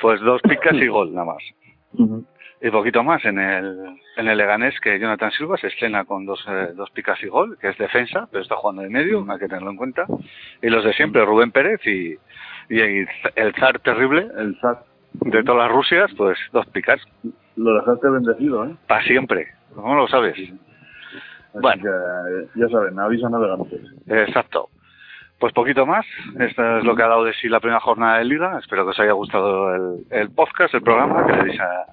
Pues 0.00 0.20
dos 0.22 0.40
picas 0.42 0.74
y 0.74 0.86
gol, 0.86 1.12
nada 1.12 1.26
más. 1.26 1.42
Y 2.60 2.70
poquito 2.70 3.02
más 3.02 3.22
en 3.26 3.38
el, 3.38 3.96
en 4.16 4.28
el 4.28 4.38
Leganés 4.38 4.78
que 4.80 4.98
Jonathan 4.98 5.30
Silva 5.32 5.56
se 5.58 5.66
estrena 5.66 6.04
con 6.04 6.24
dos, 6.24 6.42
eh, 6.48 6.68
dos 6.74 6.90
picas 6.92 7.22
y 7.22 7.26
gol, 7.28 7.58
que 7.60 7.68
es 7.68 7.76
defensa, 7.78 8.26
pero 8.30 8.42
está 8.42 8.56
jugando 8.56 8.82
de 8.82 8.88
medio, 8.88 9.26
hay 9.30 9.38
que 9.38 9.48
tenerlo 9.48 9.70
en 9.70 9.76
cuenta. 9.76 10.06
Y 10.62 10.68
los 10.70 10.82
de 10.84 10.92
siempre, 10.94 11.24
Rubén 11.24 11.50
Pérez 11.52 11.80
y, 11.86 12.16
y 12.70 12.80
el, 12.80 13.54
zar 13.58 13.80
terrible, 13.80 14.28
El 14.38 14.58
SAT. 14.60 14.78
de 15.12 15.42
todas 15.42 15.66
las 15.66 15.76
Rusias, 15.76 16.10
pues 16.16 16.38
dos 16.52 16.64
picas. 16.68 17.00
Lo 17.56 17.74
dejaste 17.74 18.08
bendecido, 18.08 18.64
¿eh? 18.64 18.74
Para 18.88 19.04
siempre. 19.04 19.48
¿Cómo 19.74 19.94
lo 19.94 20.08
sabes? 20.08 20.32
Así 20.34 20.58
Bueno. 21.60 21.82
que, 21.82 21.88
eh, 21.88 22.48
ya 22.54 22.68
saben, 22.68 22.98
avisa 22.98 23.28
navegantes. 23.28 23.80
Exacto. 24.08 24.70
Pues 25.38 25.52
poquito 25.52 25.84
más. 25.84 26.06
Esto 26.38 26.78
es 26.78 26.84
lo 26.84 26.94
que 26.94 27.02
ha 27.02 27.08
dado 27.08 27.24
de 27.24 27.34
sí 27.34 27.48
la 27.48 27.60
primera 27.60 27.80
jornada 27.80 28.18
de 28.18 28.24
liga. 28.24 28.58
Espero 28.58 28.84
que 28.84 28.90
os 28.90 29.00
haya 29.00 29.12
gustado 29.12 29.74
el, 30.10 30.30
podcast, 30.30 30.74
el 30.74 30.82
programa, 30.82 31.26
que 31.26 31.32
le 31.32 31.44
deis 31.44 31.60
a 31.60 31.86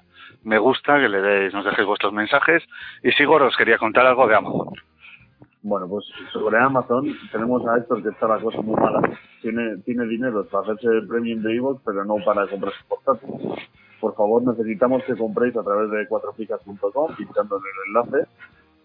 me 0.44 0.58
gusta, 0.58 0.98
que 0.98 1.08
le 1.08 1.20
deis, 1.20 1.54
nos 1.54 1.64
dejéis 1.64 1.86
vuestros 1.86 2.12
mensajes. 2.12 2.62
Y 3.02 3.12
Sigor 3.12 3.42
os 3.42 3.56
quería 3.56 3.78
contar 3.78 4.06
algo 4.06 4.26
de 4.26 4.36
Amazon. 4.36 4.74
Bueno, 5.62 5.86
pues 5.88 6.04
sobre 6.32 6.58
Amazon 6.58 7.06
tenemos 7.30 7.64
a 7.68 7.78
Héctor 7.78 8.02
que 8.02 8.08
está 8.08 8.26
la 8.26 8.40
cosa 8.40 8.60
muy 8.62 8.74
mala. 8.74 9.00
Tiene, 9.40 9.76
tiene 9.84 10.06
dinero 10.06 10.44
para 10.46 10.64
hacerse 10.64 10.88
el 10.88 11.06
premium 11.06 11.40
de 11.42 11.56
Evox, 11.56 11.80
pero 11.84 12.04
no 12.04 12.16
para 12.24 12.48
comprar 12.48 12.72
su 12.72 12.88
portátil. 12.88 13.30
Por 14.00 14.16
favor, 14.16 14.42
necesitamos 14.42 15.04
que 15.04 15.16
compréis 15.16 15.56
a 15.56 15.62
través 15.62 15.88
de 15.92 16.08
cuatropicas.com, 16.08 17.14
pinchando 17.16 17.56
en 17.58 17.62
el 17.62 17.86
enlace, 17.86 18.28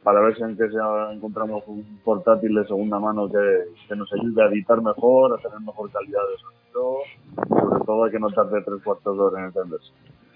para 0.08 0.22
ver 0.22 0.38
si 0.38 0.44
aunque 0.44 0.70
sea 0.70 1.12
encontramos 1.12 1.62
un 1.68 2.00
portátil 2.06 2.56
de 2.56 2.66
segunda 2.66 2.98
mano 2.98 3.28
que, 3.28 3.66
que 3.90 3.94
nos 3.98 4.10
ayude 4.14 4.42
a 4.42 4.46
editar 4.46 4.82
mejor, 4.82 5.34
a 5.34 5.42
tener 5.42 5.60
mejor 5.60 5.92
calidad 5.92 6.22
de 6.32 6.38
sonido, 6.38 7.60
sobre 7.60 7.86
todo 7.86 8.06
hay 8.06 8.12
que 8.12 8.20
no 8.20 8.30
tarde 8.30 8.62
tres 8.64 8.82
cuartos 8.86 9.18
de 9.18 9.22
hora 9.22 9.40
en 9.42 9.46
entenderse. 9.48 9.92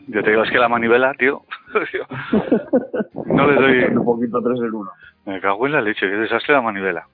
Yo 0.08 0.22
te 0.22 0.32
digo, 0.32 0.44
es 0.44 0.52
que 0.52 0.58
la 0.58 0.68
manivela, 0.68 1.14
tío. 1.18 1.42
no 3.28 3.48
le 3.48 3.56
doy. 3.56 3.96
Un 3.96 4.04
poquito 4.04 4.42
tres 4.42 4.60
en 4.60 4.76
uno. 4.76 4.92
Me 5.26 5.40
cago 5.40 5.66
en 5.66 5.72
la 5.72 5.82
leche, 5.82 6.02
qué 6.02 6.18
desastre 6.18 6.54
la 6.54 6.62
manivela. 6.62 7.08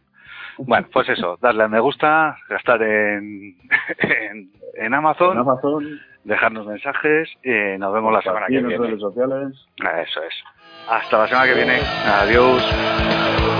Bueno, 0.58 0.88
pues 0.91 1.08
eso, 1.10 1.38
darle 1.39 1.62
a 1.62 1.67
me 1.67 1.80
gusta, 1.80 2.39
gastar 2.50 2.82
en, 2.82 3.56
en, 4.00 4.50
en 4.74 4.93
Amazon, 4.96 5.34
En 5.34 5.38
Amazon, 5.41 6.00
dejarnos 6.28 6.68
mensajes 6.68 7.30
y 7.42 7.78
nos 7.80 7.94
vemos 7.94 8.13
la 8.13 8.22
semana 8.22 8.48
que 8.48 8.60
viene. 8.60 8.78
redes 8.78 9.00
sociales. 9.00 9.68
Eso 9.78 10.22
es. 10.24 10.44
Hasta 10.90 11.18
la 11.20 11.28
semana 11.28 11.48
que 11.48 11.54
viene. 11.54 11.80
Adiós. 12.06 13.57